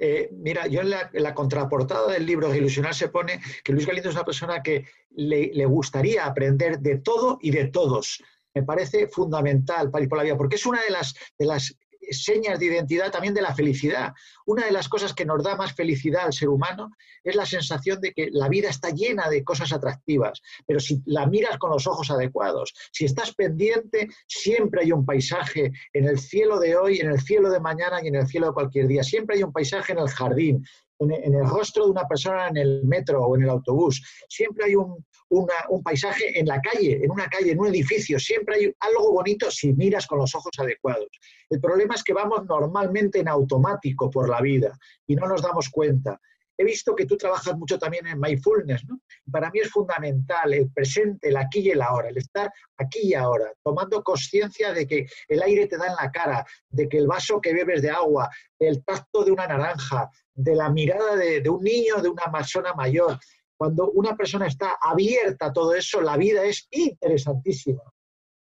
Eh, 0.00 0.30
mira, 0.32 0.66
yo 0.66 0.80
en 0.80 0.90
la, 0.90 1.34
contraportada 1.34 2.12
del 2.12 2.24
libro 2.24 2.54
Ilusionar 2.54 2.94
se 2.94 3.08
pone 3.08 3.40
que 3.62 3.72
Luis 3.72 3.86
Galindo 3.86 4.08
es 4.08 4.14
una 4.14 4.24
persona 4.24 4.62
que 4.62 4.86
le, 5.10 5.50
le 5.52 5.66
gustaría 5.66 6.24
aprender 6.24 6.78
de 6.80 6.98
todo 6.98 7.38
y 7.42 7.50
de 7.50 7.66
todos 7.66 8.22
me 8.56 8.62
parece 8.62 9.06
fundamental 9.08 9.90
para 9.90 10.02
ir 10.02 10.08
por 10.08 10.16
la 10.16 10.24
vida, 10.24 10.38
porque 10.38 10.56
es 10.56 10.64
una 10.64 10.80
de 10.80 10.88
las, 10.90 11.14
de 11.38 11.44
las 11.44 11.78
señas 12.10 12.58
de 12.58 12.66
identidad 12.66 13.10
también 13.10 13.34
de 13.34 13.42
la 13.42 13.54
felicidad. 13.54 14.12
Una 14.46 14.64
de 14.64 14.72
las 14.72 14.88
cosas 14.88 15.12
que 15.12 15.24
nos 15.24 15.42
da 15.42 15.56
más 15.56 15.72
felicidad 15.74 16.26
al 16.26 16.32
ser 16.32 16.48
humano 16.48 16.90
es 17.22 17.34
la 17.34 17.46
sensación 17.46 18.00
de 18.00 18.12
que 18.12 18.28
la 18.30 18.48
vida 18.48 18.68
está 18.68 18.90
llena 18.90 19.28
de 19.28 19.44
cosas 19.44 19.72
atractivas, 19.72 20.40
pero 20.66 20.80
si 20.80 21.02
la 21.06 21.26
miras 21.26 21.58
con 21.58 21.70
los 21.70 21.86
ojos 21.86 22.10
adecuados, 22.10 22.74
si 22.92 23.04
estás 23.04 23.34
pendiente, 23.34 24.08
siempre 24.26 24.82
hay 24.82 24.92
un 24.92 25.04
paisaje 25.04 25.72
en 25.92 26.04
el 26.06 26.18
cielo 26.18 26.58
de 26.58 26.76
hoy, 26.76 27.00
en 27.00 27.10
el 27.10 27.20
cielo 27.20 27.50
de 27.50 27.60
mañana 27.60 28.00
y 28.02 28.08
en 28.08 28.16
el 28.16 28.26
cielo 28.26 28.48
de 28.48 28.52
cualquier 28.54 28.86
día. 28.86 29.02
Siempre 29.02 29.36
hay 29.36 29.42
un 29.42 29.52
paisaje 29.52 29.92
en 29.92 29.98
el 29.98 30.08
jardín, 30.08 30.66
en, 30.98 31.34
el 31.34 31.48
rostro 31.48 31.84
de 31.84 31.90
una 31.90 32.06
persona 32.06 32.48
en 32.48 32.56
el 32.56 32.84
metro 32.84 33.22
o 33.24 33.36
en 33.36 33.42
el 33.42 33.50
autobús. 33.50 34.02
Siempre 34.28 34.66
hay 34.66 34.74
un, 34.74 35.04
un 35.30 35.82
paisaje 35.82 36.38
en 36.38 36.46
la 36.46 36.60
calle, 36.60 37.04
en 37.04 37.10
una 37.10 37.28
calle, 37.28 37.52
en 37.52 37.60
un 37.60 37.68
edificio. 37.68 38.18
Siempre 38.18 38.56
hay 38.56 38.74
algo 38.80 39.12
bonito 39.12 39.50
si 39.50 39.72
miras 39.72 40.06
con 40.06 40.18
los 40.18 40.34
ojos 40.34 40.52
adecuados. 40.58 41.08
El 41.50 41.60
problema 41.60 41.94
es 41.94 42.02
que 42.02 42.12
vamos 42.12 42.44
normalmente 42.46 43.20
en 43.20 43.28
automático 43.28 44.10
por 44.10 44.28
la 44.28 44.40
vida 44.40 44.76
y 45.06 45.14
no 45.14 45.26
nos 45.26 45.42
damos 45.42 45.68
cuenta. 45.68 46.20
He 46.58 46.64
visto 46.64 46.94
que 46.94 47.06
tú 47.06 47.16
trabajas 47.16 47.56
mucho 47.56 47.78
también 47.78 48.06
en 48.06 48.18
mindfulness, 48.18 48.84
¿no? 48.86 49.00
Para 49.30 49.50
mí 49.50 49.60
es 49.60 49.70
fundamental 49.70 50.54
el 50.54 50.70
presente, 50.70 51.28
el 51.28 51.36
aquí 51.36 51.60
y 51.60 51.70
el 51.70 51.82
ahora, 51.82 52.08
el 52.08 52.16
estar 52.16 52.50
aquí 52.78 53.00
y 53.02 53.14
ahora, 53.14 53.52
tomando 53.62 54.02
conciencia 54.02 54.72
de 54.72 54.86
que 54.86 55.06
el 55.28 55.42
aire 55.42 55.66
te 55.66 55.76
da 55.76 55.86
en 55.86 55.96
la 55.96 56.10
cara, 56.10 56.46
de 56.68 56.88
que 56.88 56.98
el 56.98 57.06
vaso 57.06 57.40
que 57.40 57.52
bebes 57.52 57.82
de 57.82 57.90
agua, 57.90 58.30
el 58.58 58.82
tacto 58.84 59.24
de 59.24 59.32
una 59.32 59.46
naranja, 59.46 60.10
de 60.34 60.54
la 60.54 60.70
mirada 60.70 61.16
de, 61.16 61.48
un 61.48 61.62
niño, 61.62 61.96
de 62.02 62.08
una 62.08 62.30
persona 62.30 62.74
mayor, 62.74 63.18
cuando 63.58 63.90
una 63.92 64.14
persona 64.16 64.46
está 64.46 64.78
abierta 64.80 65.46
a 65.46 65.52
todo 65.52 65.74
eso, 65.74 66.00
la 66.00 66.16
vida 66.16 66.44
es 66.44 66.68
interesantísima. 66.70 67.82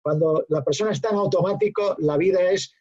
Cuando 0.02 0.46
la 0.50 0.64
persona 0.64 0.92
está 0.92 1.10
en 1.10 1.16
automático, 1.16 1.96
la 2.00 2.18
vida 2.18 2.42
es 2.52 2.76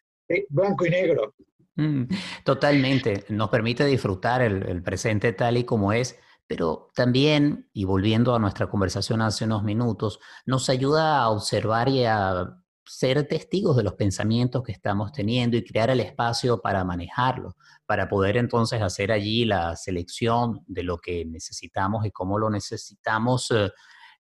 blanco 0.49 0.85
y 0.87 0.91
negro. 0.91 1.35
Mm, 1.77 2.05
totalmente. 2.45 3.25
Nos 3.29 3.51
permite 3.51 3.85
disfrutar 3.85 4.43
el, 4.43 4.83
presente 4.83 5.33
tal 5.33 5.57
y 5.57 5.65
como 5.65 5.93
es, 5.93 6.19
pero 6.47 6.91
también, 6.95 7.69
y 7.73 7.85
volviendo 7.85 8.35
a 8.35 8.39
nuestra 8.39 8.69
conversación 8.69 9.23
hace 9.23 9.45
unos 9.45 9.65
minutos, 9.65 10.21
nos 10.47 10.69
ayuda 10.69 11.19
a 11.21 11.31
observar 11.31 11.89
y 11.89 12.05
a 12.05 12.61
ser 12.87 13.27
testigos 13.27 13.77
de 13.77 13.83
los 13.83 13.95
pensamientos 13.95 14.63
que 14.63 14.73
estamos 14.73 15.11
teniendo 15.11 15.57
y 15.57 15.65
crear 15.65 15.91
el 15.91 16.01
espacio 16.01 16.61
para 16.61 16.85
manejarlo, 16.85 17.57
para 17.87 18.09
poder 18.09 18.37
entonces 18.37 18.83
hacer 18.83 19.11
allí 19.11 19.45
la 19.47 19.75
selección 19.75 20.61
de 20.67 20.83
lo 20.83 20.99
que 20.99 21.25
necesitamos 21.25 22.05
y 22.05 22.11
cómo 22.11 22.39
lo 22.39 22.51
necesitamos 22.51 23.51
eh, 23.51 23.71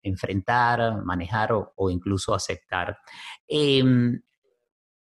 enfrentar, 0.01 1.03
manejar 1.03 1.51
o, 1.53 1.89
incluso 1.89 2.33
aceptar. 2.33 2.97
Em, 3.47 4.21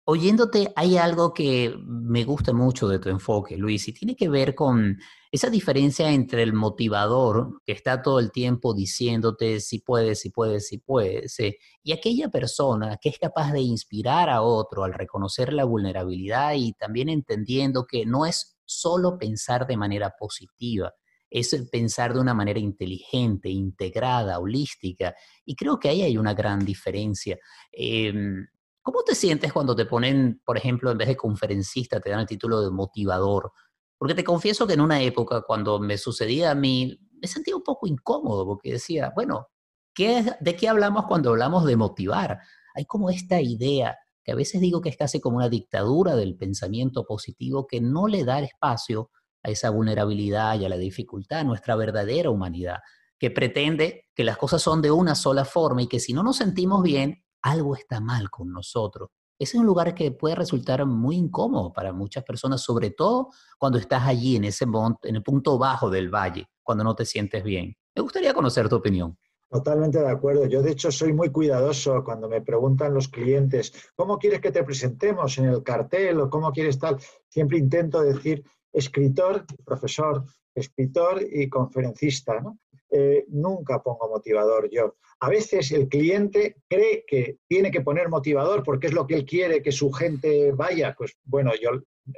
oyéndote, 0.05 0.71
hay 0.75 0.97
algo 0.97 1.33
que 1.33 1.75
me 1.83 2.23
gusta 2.23 2.53
mucho 2.53 2.87
de 2.87 2.99
tu 2.99 3.09
enfoque, 3.09 3.57
Luis, 3.57 3.87
y 3.87 3.93
tiene 3.93 4.15
que 4.15 4.29
ver 4.29 4.53
con 4.53 4.99
esa 5.31 5.49
diferencia 5.49 6.11
entre 6.11 6.43
el 6.43 6.53
motivador 6.53 7.61
que 7.65 7.71
está 7.71 8.01
todo 8.01 8.19
el 8.19 8.31
tiempo 8.31 8.73
diciéndote 8.73 9.59
si 9.59 9.79
puedes, 9.79 10.19
si 10.21 10.29
puedes, 10.29 10.67
si 10.67 10.77
puedes, 10.77 11.37
y 11.83 11.91
aquella 11.91 12.29
persona 12.29 12.97
que 13.01 13.09
es 13.09 13.17
capaz 13.17 13.51
de 13.51 13.61
inspirar 13.61 14.29
a 14.29 14.43
otro 14.43 14.83
al 14.83 14.93
reconocer 14.93 15.51
la 15.51 15.65
vulnerabilidad 15.65 16.53
y 16.53 16.73
también 16.73 17.09
entendiendo 17.09 17.85
que 17.85 18.05
no 18.05 18.27
es 18.27 18.57
solo 18.63 19.17
pensar 19.17 19.65
de 19.65 19.75
manera 19.75 20.13
positiva, 20.17 20.93
es 21.29 21.55
pensar 21.71 22.13
de 22.13 22.19
una 22.19 22.33
manera 22.33 22.59
inteligente, 22.59 23.49
integrada, 23.49 24.39
holística, 24.39 25.15
y 25.43 25.55
creo 25.55 25.79
que 25.79 25.89
ahí 25.89 26.03
hay 26.03 26.17
una 26.17 26.33
gran 26.33 26.63
diferencia. 26.63 27.37
Em, 27.71 28.47
¿Cómo 28.85 29.01
te 29.01 29.15
sientes 29.15 29.51
cuando 29.51 29.75
te 29.75 29.87
ponen, 29.87 30.43
por 30.45 30.59
ejemplo, 30.59 30.91
en 30.91 30.99
vez 30.99 31.07
de 31.07 31.17
conferencista, 31.17 31.99
te 31.99 32.11
dan 32.11 32.19
el 32.19 32.27
título 32.27 32.61
de 32.61 32.69
motivador? 32.69 33.51
Porque 33.97 34.13
te 34.13 34.23
confieso 34.23 34.67
que 34.67 34.73
en 34.73 34.81
una 34.81 35.01
época, 35.01 35.41
cuando 35.41 35.79
me 35.79 35.97
sucedía 35.97 36.51
a 36.51 36.55
mí, 36.55 36.95
me 37.19 37.27
sentía 37.27 37.55
un 37.55 37.63
poco 37.63 37.87
incómodo 37.87 38.45
porque 38.45 38.73
decía, 38.73 39.11
bueno, 39.15 39.47
¿qué, 39.91 40.23
¿de 40.39 40.55
qué 40.55 40.69
hablamos 40.69 41.07
cuando 41.07 41.31
hablamos 41.31 41.65
de 41.65 41.75
motivar? 41.75 42.37
Hay 42.75 42.85
como 42.85 43.09
esta 43.09 43.41
idea 43.41 43.97
que 44.23 44.33
a 44.33 44.35
veces 44.35 44.61
digo 44.61 44.81
que 44.81 44.89
es 44.89 44.97
casi 44.97 45.19
como 45.19 45.37
una 45.37 45.49
dictadura 45.49 46.15
del 46.15 46.37
pensamiento 46.37 47.07
positivo 47.07 47.65
que 47.65 47.81
no 47.81 48.07
le 48.07 48.23
da 48.23 48.39
espacio 48.39 49.09
a 49.41 49.49
esa 49.49 49.71
vulnerabilidad 49.71 50.59
y 50.59 50.65
a 50.65 50.69
la 50.69 50.77
dificultad, 50.77 51.39
a 51.39 51.43
nuestra 51.43 51.75
verdadera 51.75 52.29
humanidad, 52.29 52.81
que 53.17 53.31
pretende 53.31 54.05
que 54.13 54.23
las 54.23 54.37
cosas 54.37 54.61
son 54.61 54.83
de 54.83 54.91
una 54.91 55.15
sola 55.15 55.43
forma 55.43 55.81
y 55.81 55.87
que 55.87 55.99
si 55.99 56.13
no 56.13 56.21
nos 56.21 56.37
sentimos 56.37 56.83
bien, 56.83 57.24
algo 57.45 57.75
está 57.75 57.99
mal 57.99 58.29
con 58.29 58.51
nosotros. 58.51 59.09
Ese 59.37 59.57
es 59.57 59.61
un 59.61 59.65
lugar 59.65 59.93
que 59.93 60.11
puede 60.11 60.33
resultar 60.35 60.85
muy 60.85 61.15
incómodo 61.15 61.71
para 61.71 61.93
muchas 61.93 62.23
personas, 62.23 62.61
sobre 62.61 62.89
todo 62.89 63.29
cuando 63.57 63.77
estás 63.77 64.03
allí 64.03 64.37
en 64.37 64.45
ese 64.45 64.65
en 65.03 65.15
el 65.15 65.23
punto 65.23 65.57
bajo 65.57 65.89
del 65.89 66.09
valle, 66.09 66.47
cuando 66.63 66.83
no 66.83 66.95
te 66.95 67.05
sientes 67.05 67.43
bien. 67.43 67.75
Me 67.93 68.01
gustaría 68.01 68.33
conocer 68.33 68.67
tu 68.67 68.77
opinión. 68.77 69.17
Totalmente 69.49 69.99
de 69.99 70.09
acuerdo. 70.09 70.47
Yo, 70.47 70.61
de 70.61 70.71
hecho, 70.71 70.91
soy 70.91 71.13
muy 71.13 71.29
cuidadoso 71.29 72.03
cuando 72.03 72.27
me 72.27 72.41
preguntan 72.41 72.93
los 72.93 73.09
clientes, 73.09 73.73
¿cómo 73.95 74.17
quieres 74.17 74.41
que 74.41 74.51
te 74.51 74.63
presentemos 74.63 75.37
en 75.37 75.45
el 75.45 75.61
cartel 75.61 76.21
o 76.21 76.29
cómo 76.29 76.51
quieres 76.51 76.79
tal? 76.79 76.97
Siempre 77.29 77.59
intento 77.59 78.01
decir 78.01 78.43
escritor, 78.73 79.45
profesor, 79.63 80.23
escritor 80.55 81.21
y 81.29 81.49
conferencista. 81.49 82.39
¿no? 82.39 82.59
Eh, 82.91 83.25
nunca 83.29 83.83
pongo 83.83 84.07
motivador 84.09 84.69
yo. 84.71 84.95
A 85.19 85.29
veces 85.29 85.71
el 85.71 85.89
cliente 85.89 86.55
cree 86.67 87.03
que 87.05 87.39
tiene 87.47 87.69
que 87.71 87.81
poner 87.81 88.09
motivador 88.09 88.63
porque 88.63 88.87
es 88.87 88.93
lo 88.93 89.05
que 89.05 89.15
él 89.15 89.25
quiere 89.25 89.61
que 89.61 89.71
su 89.71 89.91
gente 89.91 90.51
vaya. 90.51 90.95
Pues 90.97 91.17
bueno, 91.23 91.51
yo 91.61 91.71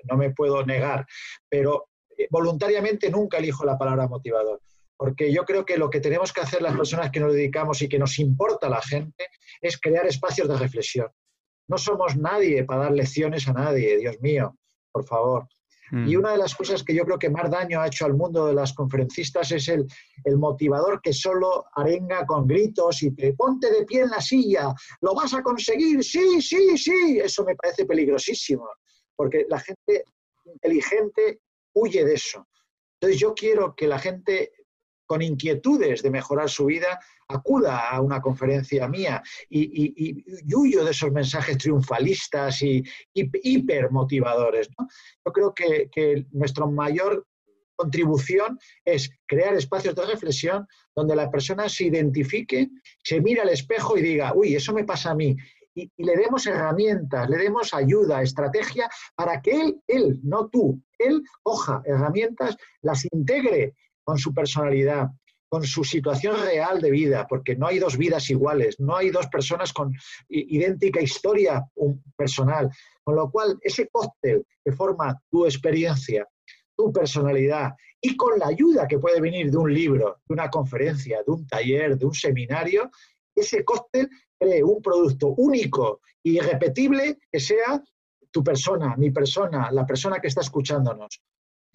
no 0.09 0.17
me 0.17 0.31
puedo 0.31 0.63
negar, 0.65 1.05
pero 1.49 1.89
eh, 2.17 2.27
voluntariamente 2.29 3.09
nunca 3.09 3.37
elijo 3.37 3.65
la 3.65 3.77
palabra 3.77 4.07
motivador. 4.07 4.61
Porque 4.95 5.31
yo 5.31 5.45
creo 5.45 5.63
que 5.65 5.77
lo 5.77 5.89
que 5.89 5.99
tenemos 5.99 6.33
que 6.33 6.41
hacer 6.41 6.61
las 6.61 6.75
personas 6.75 7.11
que 7.11 7.19
nos 7.19 7.33
dedicamos 7.33 7.81
y 7.81 7.89
que 7.89 7.99
nos 7.99 8.17
importa 8.19 8.69
la 8.69 8.81
gente 8.81 9.29
es 9.61 9.79
crear 9.79 10.07
espacios 10.07 10.47
de 10.47 10.57
reflexión. 10.57 11.07
No 11.67 11.77
somos 11.77 12.17
nadie 12.17 12.63
para 12.63 12.83
dar 12.83 12.91
lecciones 12.93 13.47
a 13.47 13.53
nadie, 13.53 13.97
Dios 13.97 14.19
mío, 14.21 14.57
por 14.91 15.05
favor. 15.05 15.47
Y 15.91 16.15
mm. 16.15 16.19
una 16.19 16.31
de 16.31 16.37
las 16.37 16.55
cosas 16.55 16.83
que 16.83 16.93
yo 16.93 17.05
creo 17.05 17.17
que 17.17 17.29
más 17.29 17.49
daño 17.49 17.79
ha 17.79 17.87
hecho 17.87 18.05
al 18.05 18.13
mundo 18.13 18.47
de 18.47 18.53
las 18.53 18.73
conferencistas 18.73 19.51
es 19.51 19.67
el, 19.69 19.85
el, 20.23 20.37
motivador 20.37 21.01
que 21.01 21.13
solo 21.13 21.65
arenga 21.75 22.25
con 22.25 22.45
gritos 22.45 23.03
y 23.03 23.11
te 23.11 23.33
ponte 23.33 23.71
de 23.71 23.85
pie 23.85 24.01
en 24.01 24.09
la 24.09 24.21
silla, 24.21 24.73
lo 25.01 25.15
vas 25.15 25.33
a 25.33 25.41
conseguir, 25.41 26.03
sí, 26.03 26.41
sí, 26.41 26.77
sí. 26.77 27.19
Eso 27.23 27.43
me 27.45 27.55
parece 27.55 27.85
peligrosísimo, 27.85 28.67
porque 29.15 29.45
la 29.49 29.59
gente 29.59 30.03
inteligente 30.45 31.39
huye 31.73 32.05
de 32.05 32.13
eso. 32.13 32.45
Entonces 32.99 33.19
yo 33.19 33.33
quiero 33.33 33.75
que 33.75 33.87
la 33.87 33.99
gente 33.99 34.51
con 35.07 35.21
inquietudes 35.21 36.03
de 36.03 36.11
mejorar 36.11 36.49
su 36.49 36.65
vida, 36.65 36.99
acuda 37.29 37.89
a 37.89 38.01
una 38.01 38.21
conferencia 38.21 38.87
mía 38.87 39.23
y, 39.49 40.23
huyo 40.53 40.83
de 40.83 40.91
esos 40.91 41.11
mensajes 41.11 41.57
triunfalistas 41.57 42.61
y, 42.61 42.83
hipermotivadores. 43.13 44.69
Yo 45.25 45.31
creo 45.31 45.53
que, 45.53 45.89
que 45.91 46.25
nuestra 46.31 46.65
mayor 46.65 47.25
contribución 47.75 48.59
es 48.83 49.09
crear 49.25 49.53
espacios 49.53 49.95
de 49.95 50.05
reflexión 50.05 50.67
donde 50.95 51.15
la 51.15 51.29
persona 51.29 51.69
se 51.69 51.85
identifique, 51.85 52.69
se 53.03 53.21
mira 53.21 53.43
al 53.43 53.49
espejo 53.49 53.97
y 53.97 54.01
diga, 54.01 54.33
uy, 54.35 54.55
eso 54.55 54.73
me 54.73 54.83
pasa 54.83 55.11
a 55.11 55.15
mí. 55.15 55.35
Y, 55.75 55.91
y, 55.95 56.03
le 56.03 56.17
demos 56.17 56.47
herramientas, 56.47 57.29
le 57.29 57.37
demos 57.37 57.73
ayuda, 57.73 58.23
estrategia 58.23 58.89
para 59.15 59.41
que 59.41 59.51
él, 59.51 59.81
él, 59.87 60.19
no 60.23 60.47
tú, 60.47 60.81
él 60.97 61.21
coja 61.43 61.83
herramientas, 61.85 62.57
las 62.81 63.05
integre 63.11 63.75
con 64.07 64.17
su 64.17 64.33
personalidad, 64.33 65.09
con 65.49 65.65
su 65.65 65.83
situación 65.83 66.41
real 66.41 66.79
de 66.79 66.91
vida, 66.91 67.27
porque 67.27 67.57
no 67.57 67.67
hay 67.67 67.77
dos 67.77 67.97
vidas 67.97 68.29
iguales, 68.29 68.79
no 68.79 68.95
hay 68.95 69.09
dos 69.09 69.27
personas 69.27 69.73
con 69.73 69.93
idéntica 70.29 71.01
historia 71.01 71.61
personal. 72.15 72.69
Con 73.03 73.17
lo 73.17 73.29
cual, 73.29 73.57
ese 73.61 73.89
cóctel 73.89 74.45
que 74.63 74.71
forma 74.71 75.21
tu 75.29 75.45
experiencia, 75.45 76.25
tu 76.77 76.89
personalidad 76.93 77.73
y 77.99 78.15
con 78.15 78.39
la 78.39 78.47
ayuda 78.47 78.87
que 78.87 78.97
puede 78.97 79.19
venir 79.19 79.51
de 79.51 79.57
un 79.57 79.73
libro, 79.73 80.21
de 80.25 80.33
una 80.33 80.49
conferencia, 80.49 81.21
de 81.25 81.31
un 81.33 81.45
taller, 81.45 81.97
de 81.97 82.05
un 82.05 82.13
seminario, 82.13 82.89
ese 83.35 83.65
cóctel 83.65 84.09
cree 84.39 84.63
un 84.63 84.81
producto 84.81 85.33
único 85.35 85.99
y 86.23 86.37
irrepetible 86.37 87.19
que 87.29 87.41
sea 87.41 87.83
tu 88.31 88.41
persona, 88.41 88.95
mi 88.95 89.11
persona, 89.11 89.69
la 89.69 89.85
persona 89.85 90.19
que 90.21 90.29
está 90.29 90.39
escuchándonos. 90.39 91.21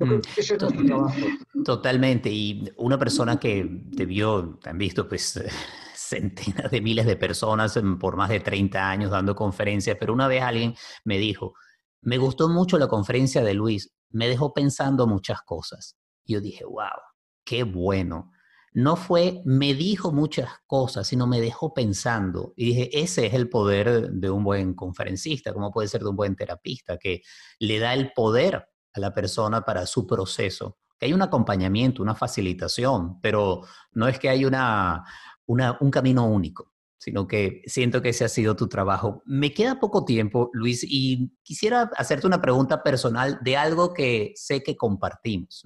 Mm. 0.04 0.20
ese 0.36 0.54
es 0.54 0.62
nuestro 0.62 0.84
trabajo. 0.84 1.16
Totalmente. 1.64 2.30
Y 2.30 2.70
una 2.76 2.98
persona 2.98 3.38
que 3.38 3.86
te 3.96 4.06
vio, 4.06 4.58
te 4.62 4.70
han 4.70 4.78
visto 4.78 5.08
pues 5.08 5.42
centenas 5.94 6.70
de 6.70 6.80
miles 6.80 7.06
de 7.06 7.16
personas 7.16 7.78
por 7.98 8.16
más 8.16 8.28
de 8.28 8.40
30 8.40 8.90
años 8.90 9.10
dando 9.10 9.34
conferencias, 9.34 9.96
pero 9.98 10.12
una 10.12 10.28
vez 10.28 10.42
alguien 10.42 10.74
me 11.04 11.18
dijo, 11.18 11.54
me 12.02 12.18
gustó 12.18 12.48
mucho 12.48 12.78
la 12.78 12.88
conferencia 12.88 13.42
de 13.42 13.54
Luis, 13.54 13.92
me 14.10 14.28
dejó 14.28 14.52
pensando 14.52 15.06
muchas 15.06 15.40
cosas. 15.42 15.96
Y 16.24 16.34
yo 16.34 16.40
dije, 16.40 16.64
wow, 16.64 17.00
qué 17.44 17.62
bueno. 17.62 18.30
No 18.74 18.96
fue, 18.96 19.42
me 19.44 19.74
dijo 19.74 20.12
muchas 20.12 20.50
cosas, 20.66 21.06
sino 21.06 21.26
me 21.26 21.40
dejó 21.40 21.74
pensando. 21.74 22.54
Y 22.56 22.66
dije, 22.66 23.00
ese 23.00 23.26
es 23.26 23.34
el 23.34 23.50
poder 23.50 24.10
de 24.10 24.30
un 24.30 24.44
buen 24.44 24.74
conferencista, 24.74 25.52
como 25.52 25.70
puede 25.70 25.88
ser 25.88 26.02
de 26.02 26.08
un 26.08 26.16
buen 26.16 26.36
terapista, 26.36 26.96
que 26.96 27.22
le 27.58 27.78
da 27.78 27.92
el 27.92 28.12
poder 28.12 28.66
a 28.94 29.00
la 29.00 29.12
persona 29.12 29.64
para 29.64 29.86
su 29.86 30.06
proceso. 30.06 30.78
Que 30.98 31.06
hay 31.06 31.12
un 31.12 31.22
acompañamiento, 31.22 32.02
una 32.02 32.14
facilitación, 32.14 33.20
pero 33.20 33.62
no 33.92 34.08
es 34.08 34.18
que 34.18 34.28
hay 34.28 34.44
una, 34.44 35.04
un 35.46 35.90
camino 35.90 36.26
único, 36.26 36.72
sino 36.98 37.26
que 37.26 37.62
siento 37.66 38.02
que 38.02 38.10
ese 38.10 38.24
ha 38.24 38.28
sido 38.28 38.54
tu 38.54 38.68
trabajo. 38.68 39.22
Me 39.26 39.52
queda 39.52 39.80
poco 39.80 40.04
tiempo, 40.04 40.50
Luis, 40.52 40.84
y 40.88 41.36
quisiera 41.42 41.90
hacerte 41.96 42.26
una 42.26 42.40
pregunta 42.40 42.82
personal 42.82 43.38
de 43.42 43.56
algo 43.56 43.92
que 43.92 44.32
sé 44.36 44.62
que 44.62 44.76
compartimos. 44.76 45.64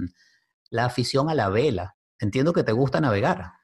La 0.71 0.87
afición 0.87 1.29
a 1.29 1.35
la 1.35 1.49
vela. 1.49 1.97
Entiendo 2.19 2.53
que 2.53 2.65
te 2.65 2.73
gusta 2.73 3.01
navegar. 3.01 3.56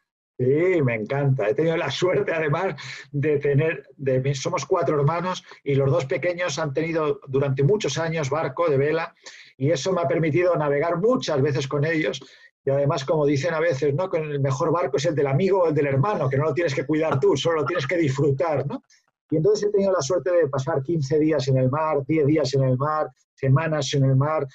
Sí, 0.42 0.82
me 0.82 0.96
encanta. 0.96 1.48
He 1.48 1.54
tenido 1.54 1.76
la 1.76 1.90
suerte 1.90 2.32
además 2.32 2.74
de 3.12 3.38
tener, 3.38 3.86
de, 3.96 4.34
somos 4.34 4.66
cuatro 4.66 4.98
hermanos 4.98 5.44
y 5.62 5.76
los 5.76 5.90
dos 5.90 6.06
pequeños 6.06 6.58
han 6.58 6.72
tenido 6.72 7.20
durante 7.28 7.62
muchos 7.62 7.96
años 7.96 8.28
barco 8.28 8.68
de 8.68 8.76
vela 8.76 9.14
y 9.56 9.70
eso 9.70 9.92
me 9.92 10.00
ha 10.00 10.08
permitido 10.08 10.56
navegar 10.56 10.98
muchas 10.98 11.40
veces 11.40 11.68
con 11.68 11.84
ellos 11.84 12.20
y 12.64 12.70
además, 12.70 13.04
como 13.04 13.26
dicen 13.26 13.54
a 13.54 13.60
veces, 13.60 13.94
¿no? 13.94 14.08
Que 14.08 14.18
el 14.18 14.40
mejor 14.40 14.72
barco 14.72 14.96
es 14.96 15.06
el 15.06 15.14
del 15.14 15.26
amigo 15.26 15.62
o 15.62 15.68
el 15.68 15.74
del 15.74 15.86
hermano, 15.86 16.28
que 16.28 16.36
no 16.36 16.44
lo 16.44 16.54
tienes 16.54 16.74
que 16.74 16.86
cuidar 16.86 17.18
tú, 17.18 17.36
solo 17.36 17.60
lo 17.60 17.66
tienes 17.66 17.86
que 17.86 17.96
disfrutar, 17.96 18.66
¿no? 18.66 18.82
Y 19.30 19.36
entonces 19.36 19.68
he 19.68 19.72
tenido 19.72 19.92
la 19.92 20.02
suerte 20.02 20.30
de 20.30 20.48
pasar 20.48 20.82
15 20.82 21.18
días 21.18 21.48
en 21.48 21.56
el 21.56 21.70
mar, 21.70 22.04
10 22.06 22.26
días 22.26 22.54
en 22.54 22.64
el 22.64 22.76
mar, 22.76 23.08
semanas 23.34 23.92
en 23.94 24.04
el 24.04 24.14
mar, 24.14 24.46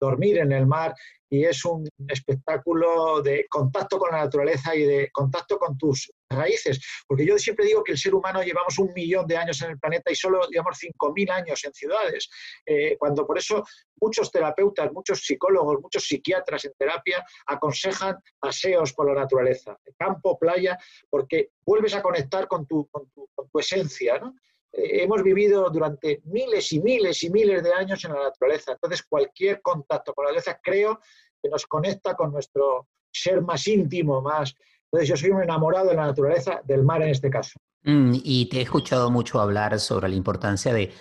dormir 0.00 0.38
en 0.38 0.52
el 0.52 0.66
mar 0.66 0.94
y 1.28 1.44
es 1.44 1.64
un 1.64 1.88
espectáculo 2.08 3.20
de 3.20 3.46
contacto 3.48 3.98
con 3.98 4.12
la 4.12 4.24
naturaleza 4.24 4.74
y 4.76 4.84
de 4.84 5.10
contacto 5.10 5.58
con 5.58 5.76
tus 5.76 6.10
raíces. 6.30 6.80
Porque 7.06 7.26
yo 7.26 7.38
siempre 7.38 7.66
digo 7.66 7.82
que 7.82 7.92
el 7.92 7.98
ser 7.98 8.14
humano 8.14 8.42
llevamos 8.42 8.78
un 8.78 8.92
millón 8.92 9.26
de 9.26 9.36
años 9.36 9.60
en 9.62 9.70
el 9.70 9.78
planeta 9.78 10.10
y 10.10 10.14
solo, 10.14 10.46
digamos, 10.48 10.78
5.000 10.78 11.30
años 11.30 11.64
en 11.64 11.72
ciudades. 11.72 12.28
Eh, 12.64 12.96
cuando 12.98 13.26
por 13.26 13.38
eso 13.38 13.64
muchos 14.00 14.30
terapeutas, 14.30 14.92
muchos 14.92 15.24
psicólogos, 15.24 15.80
muchos 15.80 16.06
psiquiatras 16.06 16.64
en 16.64 16.72
terapia 16.78 17.24
aconsejan 17.46 18.16
paseos 18.38 18.92
por 18.92 19.08
la 19.08 19.20
naturaleza, 19.20 19.76
campo, 19.98 20.38
playa, 20.38 20.78
porque 21.10 21.50
vuelves 21.64 21.94
a 21.94 22.02
conectar 22.02 22.46
con 22.46 22.66
tu, 22.66 22.86
con 22.88 23.10
tu, 23.10 23.28
con 23.34 23.48
tu 23.48 23.58
esencia, 23.58 24.18
¿no? 24.18 24.34
Eh, 24.76 25.02
hemos 25.02 25.22
vivido 25.22 25.68
durante 25.70 26.20
miles 26.24 26.70
y 26.72 26.80
miles 26.80 27.22
y 27.22 27.30
miles 27.30 27.62
de 27.62 27.72
años 27.72 28.04
en 28.04 28.12
la 28.12 28.24
naturaleza. 28.24 28.72
Entonces, 28.72 29.02
cualquier 29.08 29.62
contacto 29.62 30.12
con 30.12 30.24
la 30.24 30.30
naturaleza 30.32 30.60
creo 30.62 31.00
que 31.42 31.48
nos 31.48 31.66
conecta 31.66 32.14
con 32.14 32.32
nuestro 32.32 32.88
ser 33.10 33.40
más 33.40 33.66
íntimo, 33.66 34.20
más. 34.20 34.54
Entonces, 34.84 35.08
yo 35.08 35.16
soy 35.16 35.30
un 35.30 35.42
enamorado 35.42 35.88
de 35.88 35.96
la 35.96 36.06
naturaleza, 36.06 36.60
del 36.64 36.82
mar 36.82 37.02
en 37.02 37.08
este 37.08 37.30
caso. 37.30 37.58
Mm, 37.84 38.14
y 38.22 38.48
te 38.48 38.58
he 38.58 38.62
escuchado 38.62 39.10
mucho 39.10 39.40
hablar 39.40 39.80
sobre 39.80 40.08
la 40.08 40.16
importancia 40.16 40.74
de 40.74 40.92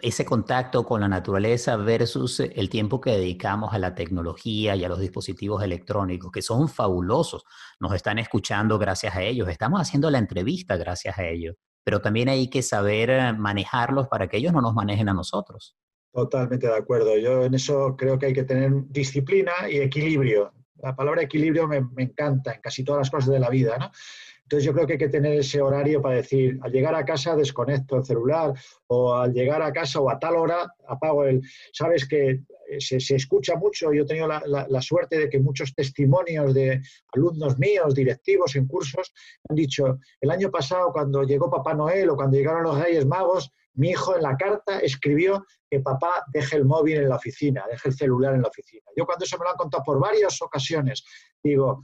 ese 0.00 0.24
contacto 0.24 0.84
con 0.84 1.02
la 1.02 1.08
naturaleza 1.08 1.76
versus 1.76 2.40
el 2.40 2.70
tiempo 2.70 3.00
que 3.00 3.10
dedicamos 3.10 3.74
a 3.74 3.78
la 3.78 3.94
tecnología 3.94 4.74
y 4.74 4.84
a 4.84 4.88
los 4.88 4.98
dispositivos 4.98 5.62
electrónicos, 5.62 6.32
que 6.32 6.40
son 6.40 6.68
fabulosos. 6.68 7.44
Nos 7.78 7.94
están 7.94 8.18
escuchando 8.18 8.78
gracias 8.78 9.14
a 9.14 9.22
ellos. 9.22 9.48
Estamos 9.48 9.80
haciendo 9.80 10.10
la 10.10 10.18
entrevista 10.18 10.76
gracias 10.76 11.18
a 11.18 11.26
ellos 11.26 11.56
pero 11.84 12.00
también 12.00 12.28
hay 12.28 12.48
que 12.48 12.62
saber 12.62 13.10
eh, 13.10 13.32
manejarlos 13.32 14.08
para 14.08 14.28
que 14.28 14.36
ellos 14.36 14.52
no 14.52 14.60
nos 14.60 14.74
manejen 14.74 15.08
a 15.08 15.14
nosotros. 15.14 15.76
Totalmente 16.12 16.66
de 16.66 16.76
acuerdo. 16.76 17.16
Yo 17.16 17.44
en 17.44 17.54
eso 17.54 17.96
creo 17.96 18.18
que 18.18 18.26
hay 18.26 18.32
que 18.32 18.44
tener 18.44 18.70
disciplina 18.88 19.52
y 19.70 19.78
equilibrio. 19.78 20.52
La 20.76 20.94
palabra 20.94 21.22
equilibrio 21.22 21.66
me, 21.66 21.78
encanta 22.02 22.52
en 22.52 22.60
casi 22.60 22.84
todas 22.84 23.00
las 23.00 23.10
cosas 23.10 23.30
de 23.30 23.38
la 23.38 23.48
vida, 23.48 23.78
¿no? 23.78 23.90
Entonces 24.42 24.66
yo 24.66 24.74
creo 24.74 24.86
que 24.86 24.94
hay 24.94 24.98
que 24.98 25.08
tener 25.08 25.32
ese 25.38 25.62
horario 25.62 26.02
para 26.02 26.16
decir, 26.16 26.58
al 26.60 26.70
llegar 26.70 26.94
a 26.94 27.04
casa 27.04 27.34
desconecto 27.34 27.96
el 27.96 28.04
celular 28.04 28.52
o 28.88 29.14
al 29.14 29.32
llegar 29.32 29.62
a 29.62 29.72
casa 29.72 30.00
o 30.00 30.10
a 30.10 30.18
tal 30.18 30.36
hora 30.36 30.74
apago 30.86 31.24
el... 31.24 31.40
Sabes 31.72 32.06
que 32.06 32.42
se, 32.80 32.96
escucha 32.96 33.56
mucho, 33.56 33.92
yo 33.92 34.02
he 34.02 34.06
tenido 34.06 34.28
la, 34.28 34.82
suerte 34.82 35.18
de 35.18 35.28
que 35.28 35.38
muchos 35.38 35.74
testimonios 35.74 36.54
de 36.54 36.80
alumnos 37.12 37.58
míos, 37.58 37.94
directivos 37.94 38.56
en 38.56 38.66
cursos, 38.66 39.12
han 39.48 39.56
dicho, 39.56 39.98
el 40.20 40.30
año 40.30 40.50
pasado 40.50 40.92
cuando 40.92 41.22
llegó 41.22 41.50
Papá 41.50 41.74
Noel 41.74 42.10
o 42.10 42.16
cuando 42.16 42.36
llegaron 42.36 42.64
los 42.64 42.78
Reyes 42.78 43.06
Magos, 43.06 43.50
mi 43.74 43.90
hijo 43.90 44.16
en 44.16 44.22
la 44.22 44.36
carta 44.36 44.80
escribió 44.80 45.46
que 45.70 45.80
papá 45.80 46.24
deje 46.32 46.56
el 46.56 46.66
móvil 46.66 46.98
en 46.98 47.08
la 47.08 47.16
oficina, 47.16 47.64
deje 47.70 47.88
el 47.88 47.94
celular 47.94 48.34
en 48.34 48.42
la 48.42 48.48
oficina. 48.48 48.84
Yo 48.94 49.06
cuando 49.06 49.24
eso 49.24 49.38
me 49.38 49.44
lo 49.44 49.50
han 49.50 49.56
contado 49.56 49.82
por 49.82 49.98
varias 49.98 50.42
ocasiones, 50.42 51.02
digo, 51.42 51.82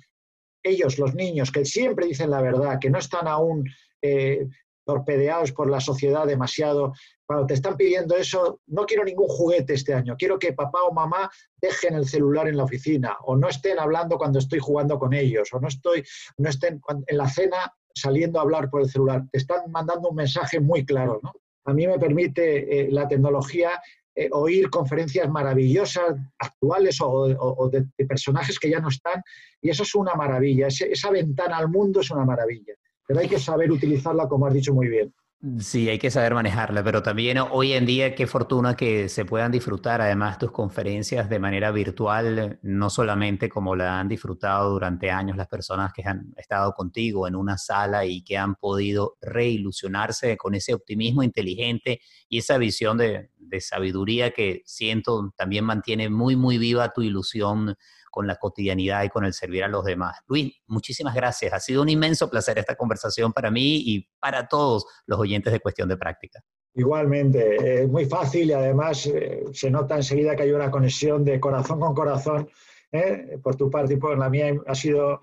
ellos, 0.62 0.98
los 0.98 1.14
niños, 1.14 1.50
que 1.50 1.64
siempre 1.64 2.06
dicen 2.06 2.30
la 2.30 2.42
verdad, 2.42 2.78
que 2.80 2.90
no 2.90 2.98
están 2.98 3.26
aún 3.26 3.64
eh, 4.02 4.46
torpedeados 4.88 5.52
por 5.52 5.68
la 5.68 5.80
sociedad 5.80 6.26
demasiado. 6.26 6.94
Cuando 7.26 7.46
te 7.46 7.52
están 7.52 7.76
pidiendo 7.76 8.16
eso, 8.16 8.62
no 8.68 8.86
quiero 8.86 9.04
ningún 9.04 9.28
juguete 9.28 9.74
este 9.74 9.92
año, 9.92 10.16
quiero 10.18 10.38
que 10.38 10.54
papá 10.54 10.78
o 10.88 10.94
mamá 10.94 11.30
dejen 11.60 11.94
el 11.94 12.08
celular 12.08 12.48
en 12.48 12.56
la 12.56 12.64
oficina 12.64 13.18
o 13.24 13.36
no 13.36 13.50
estén 13.50 13.78
hablando 13.78 14.16
cuando 14.16 14.38
estoy 14.38 14.60
jugando 14.60 14.98
con 14.98 15.12
ellos 15.12 15.50
o 15.52 15.60
no, 15.60 15.68
estoy, 15.68 16.02
no 16.38 16.48
estén 16.48 16.80
en 17.06 17.18
la 17.18 17.28
cena 17.28 17.70
saliendo 17.94 18.38
a 18.38 18.42
hablar 18.42 18.70
por 18.70 18.80
el 18.80 18.88
celular. 18.88 19.24
Te 19.30 19.36
están 19.36 19.70
mandando 19.70 20.08
un 20.08 20.16
mensaje 20.16 20.58
muy 20.58 20.86
claro. 20.86 21.20
¿no? 21.22 21.34
A 21.66 21.74
mí 21.74 21.86
me 21.86 21.98
permite 21.98 22.44
eh, 22.80 22.88
la 22.90 23.06
tecnología 23.06 23.72
eh, 24.14 24.30
oír 24.32 24.70
conferencias 24.70 25.28
maravillosas, 25.28 26.16
actuales 26.38 26.96
o, 27.02 27.68
de, 27.68 27.84
personajes 28.06 28.58
que 28.58 28.70
ya 28.70 28.80
no 28.80 28.88
están, 28.88 29.22
y 29.60 29.68
eso 29.68 29.82
es 29.82 29.94
una 29.94 30.14
maravilla. 30.14 30.68
esa 30.68 31.10
ventana 31.10 31.58
al 31.58 31.68
mundo 31.68 32.00
es 32.00 32.10
una 32.10 32.24
maravilla 32.24 32.72
pero 33.08 33.20
hay 33.20 33.28
que 33.28 33.40
saber 33.40 33.72
utilizarla 33.72 34.28
como 34.28 34.46
has 34.46 34.52
dicho 34.52 34.74
muy 34.74 34.86
bien. 34.86 35.12
Sí, 35.60 35.88
hay 35.88 36.00
que 36.00 36.10
saber 36.10 36.34
manejarla, 36.34 36.82
pero 36.82 37.00
también 37.00 37.38
hoy 37.38 37.72
en 37.72 37.86
día 37.86 38.14
qué 38.14 38.26
fortuna 38.26 38.74
que 38.74 39.08
se 39.08 39.24
puedan 39.24 39.52
disfrutar 39.52 40.00
además 40.00 40.36
tus 40.36 40.50
conferencias 40.50 41.30
de 41.30 41.38
manera 41.38 41.70
virtual, 41.70 42.58
no 42.62 42.90
solamente 42.90 43.48
como 43.48 43.76
la 43.76 44.00
han 44.00 44.08
disfrutado 44.08 44.68
durante 44.70 45.12
años 45.12 45.36
las 45.36 45.46
personas 45.46 45.92
que 45.92 46.02
han 46.04 46.34
estado 46.36 46.72
contigo 46.72 47.28
en 47.28 47.36
una 47.36 47.56
sala 47.56 48.04
y 48.04 48.22
que 48.24 48.36
han 48.36 48.56
podido 48.56 49.16
reilusionarse 49.22 50.36
con 50.36 50.56
ese 50.56 50.74
optimismo 50.74 51.22
inteligente 51.22 52.00
y 52.28 52.38
esa 52.38 52.58
visión 52.58 52.98
de, 52.98 53.30
de 53.38 53.60
sabiduría 53.60 54.32
que 54.32 54.62
siento 54.66 55.32
también 55.36 55.64
mantiene 55.64 56.10
muy, 56.10 56.34
muy 56.34 56.58
viva 56.58 56.92
tu 56.92 57.00
ilusión 57.02 57.76
con 58.10 58.26
la 58.26 58.36
cotidianidad 58.36 59.04
y 59.04 59.08
con 59.08 59.24
el 59.24 59.32
servir 59.32 59.64
a 59.64 59.68
los 59.68 59.84
demás. 59.84 60.18
Luis, 60.26 60.52
muchísimas 60.66 61.14
gracias. 61.14 61.52
Ha 61.52 61.60
sido 61.60 61.82
un 61.82 61.88
inmenso 61.88 62.28
placer 62.28 62.58
esta 62.58 62.74
conversación 62.74 63.32
para 63.32 63.50
mí 63.50 63.82
y 63.84 64.08
para 64.20 64.48
todos 64.48 64.86
los 65.06 65.18
oyentes 65.18 65.52
de 65.52 65.60
Cuestión 65.60 65.88
de 65.88 65.96
Práctica. 65.96 66.40
Igualmente, 66.74 67.82
es 67.82 67.88
muy 67.88 68.04
fácil 68.06 68.50
y 68.50 68.52
además 68.52 69.06
eh, 69.06 69.44
se 69.52 69.70
nota 69.70 69.96
enseguida 69.96 70.36
que 70.36 70.44
hay 70.44 70.52
una 70.52 70.70
conexión 70.70 71.24
de 71.24 71.40
corazón 71.40 71.80
con 71.80 71.94
corazón 71.94 72.48
¿eh? 72.92 73.38
por 73.42 73.56
tu 73.56 73.70
parte 73.70 73.94
y 73.94 73.96
por 73.96 74.16
la 74.16 74.28
mía. 74.28 74.54
Ha 74.66 74.74
sido 74.74 75.20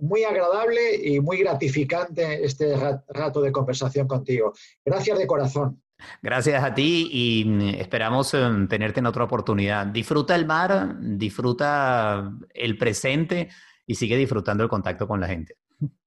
muy 0.00 0.24
agradable 0.24 0.94
y 0.96 1.20
muy 1.20 1.38
gratificante 1.38 2.44
este 2.44 2.74
rato 3.08 3.40
de 3.40 3.52
conversación 3.52 4.06
contigo. 4.06 4.52
Gracias 4.84 5.18
de 5.18 5.26
corazón. 5.26 5.82
Gracias 6.22 6.62
a 6.62 6.74
ti 6.74 7.08
y 7.12 7.44
mm, 7.44 7.60
esperamos 7.80 8.34
em, 8.34 8.68
tenerte 8.68 9.00
en 9.00 9.06
otra 9.06 9.24
oportunidad. 9.24 9.86
Disfruta 9.86 10.34
el 10.34 10.46
mar, 10.46 10.96
disfruta 11.00 12.32
el 12.52 12.76
presente 12.78 13.48
y 13.86 13.94
sigue 13.94 14.16
disfrutando 14.16 14.62
el 14.62 14.68
contacto 14.68 15.06
con 15.06 15.20
la 15.20 15.28
gente. 15.28 15.56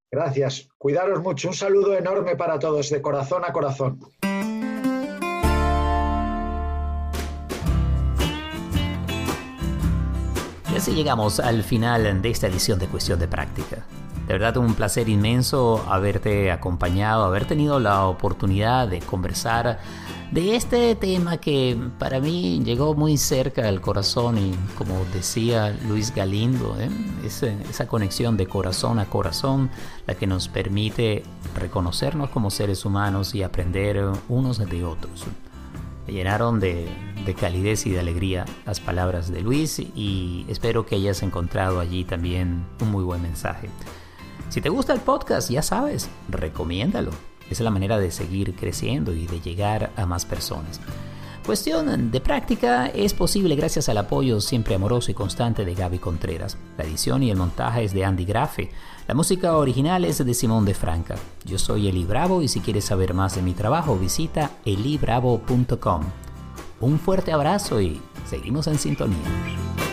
Gracias. 0.10 0.70
Cuidaros 0.78 1.22
mucho. 1.22 1.50
Un 1.50 1.54
saludo 1.54 1.96
enorme 1.96 2.36
para 2.36 2.58
todos, 2.60 2.90
de 2.90 3.02
corazón 3.02 3.44
a 3.46 3.52
corazón. 3.52 4.00
Y 10.72 10.76
así 10.76 10.94
llegamos 10.94 11.40
al 11.40 11.64
final 11.64 12.22
de 12.22 12.30
esta 12.30 12.48
edición 12.48 12.80
de 12.80 12.88
Cuestión 12.88 13.20
de 13.20 13.28
Práctica. 13.28 13.86
De 14.28 14.34
verdad, 14.34 14.58
un 14.58 14.74
placer 14.74 15.08
inmenso 15.08 15.86
haberte 15.88 16.52
acompañado, 16.52 17.24
haber 17.24 17.46
tenido 17.46 17.80
la 17.80 18.06
oportunidad 18.08 18.90
de 18.90 19.00
conversar 19.00 19.80
de 20.32 20.58
este 20.58 20.96
tema 20.96 21.38
que 21.38 21.78
para 21.98 22.20
mí 22.20 22.62
llegó 22.62 22.94
muy 22.94 23.16
cerca 23.16 23.70
al 23.70 23.80
corazón 23.80 24.38
y 24.38 24.54
como 24.78 25.06
decía 25.14 25.74
Luis 25.88 26.14
Galindo, 26.14 26.76
¿eh? 26.78 26.90
esa 27.70 27.88
conexión 27.88 28.36
de 28.36 28.48
corazón 28.48 29.00
a 29.00 29.06
corazón, 29.06 29.70
la 30.06 30.16
que 30.16 30.28
nos 30.28 30.50
permite 30.50 31.24
reconocernos 31.56 32.30
como 32.30 32.52
seres 32.52 32.84
humanos 32.84 33.34
y 33.34 33.44
aprender 33.44 34.04
unos 34.28 34.58
de 34.58 34.84
otros. 34.84 35.26
Me 36.06 36.12
llenaron 36.12 36.60
de, 36.60 36.90
de 37.26 37.34
calidez 37.34 37.86
y 37.86 37.92
de 37.92 38.02
alegría 38.02 38.46
las 38.66 38.82
palabras 38.82 39.32
de 39.32 39.40
Luis 39.40 39.80
y 39.80 40.46
espero 40.50 40.86
que 40.86 40.96
hayas 40.96 41.24
encontrado 41.24 41.80
allí 41.80 42.04
también 42.04 42.66
un 42.82 42.92
muy 42.92 43.06
buen 43.06 43.22
mensaje. 43.22 43.70
Si 44.50 44.62
te 44.62 44.70
gusta 44.70 44.94
el 44.94 45.02
podcast, 45.02 45.50
ya 45.50 45.62
sabes, 45.62 46.10
recomiéndalo. 46.30 47.12
Es 47.50 47.60
la 47.60 47.72
manera 47.72 47.98
de 47.98 48.12
seguir 48.12 48.56
creciendo 48.56 49.14
y 49.14 49.28
de 49.28 49.40
llegar 49.42 49.92
a 49.96 50.06
más 50.06 50.26
personas. 50.26 50.80
Cuestión 51.46 52.12
de 52.12 52.20
práctica 52.20 52.88
es 52.88 53.14
posible 53.14 53.56
gracias 53.56 53.88
al 53.88 53.98
apoyo 53.98 54.42
siempre 54.42 54.76
amoroso 54.76 55.12
y 55.12 55.14
constante 55.14 55.64
de 55.64 55.76
Gaby 55.76 55.98
Contreras. 56.00 56.58
La 56.78 56.84
edición 56.84 57.24
y 57.24 57.32
el 57.32 57.38
montaje 57.38 57.86
es 57.86 57.94
de 57.94 58.04
Andy 58.04 58.26
Grafe. 58.26 58.70
La 59.08 59.14
música 59.14 59.56
original 59.56 60.04
es 60.04 60.18
de 60.18 60.34
Simón 60.34 60.66
de 60.66 60.74
Franca. 60.74 61.16
Yo 61.46 61.58
soy 61.58 61.88
Eli 61.88 62.04
Bravo 62.04 62.42
y 62.42 62.50
si 62.50 62.60
quieres 62.60 62.84
saber 62.84 63.14
más 63.14 63.36
de 63.36 63.44
mi 63.44 63.54
trabajo 63.54 63.98
visita 63.98 64.52
elibravo.com. 64.66 66.04
Un 66.82 67.00
fuerte 67.00 67.32
abrazo 67.32 67.80
y 67.80 68.02
seguimos 68.26 68.68
en 68.68 68.78
sintonía. 68.78 69.87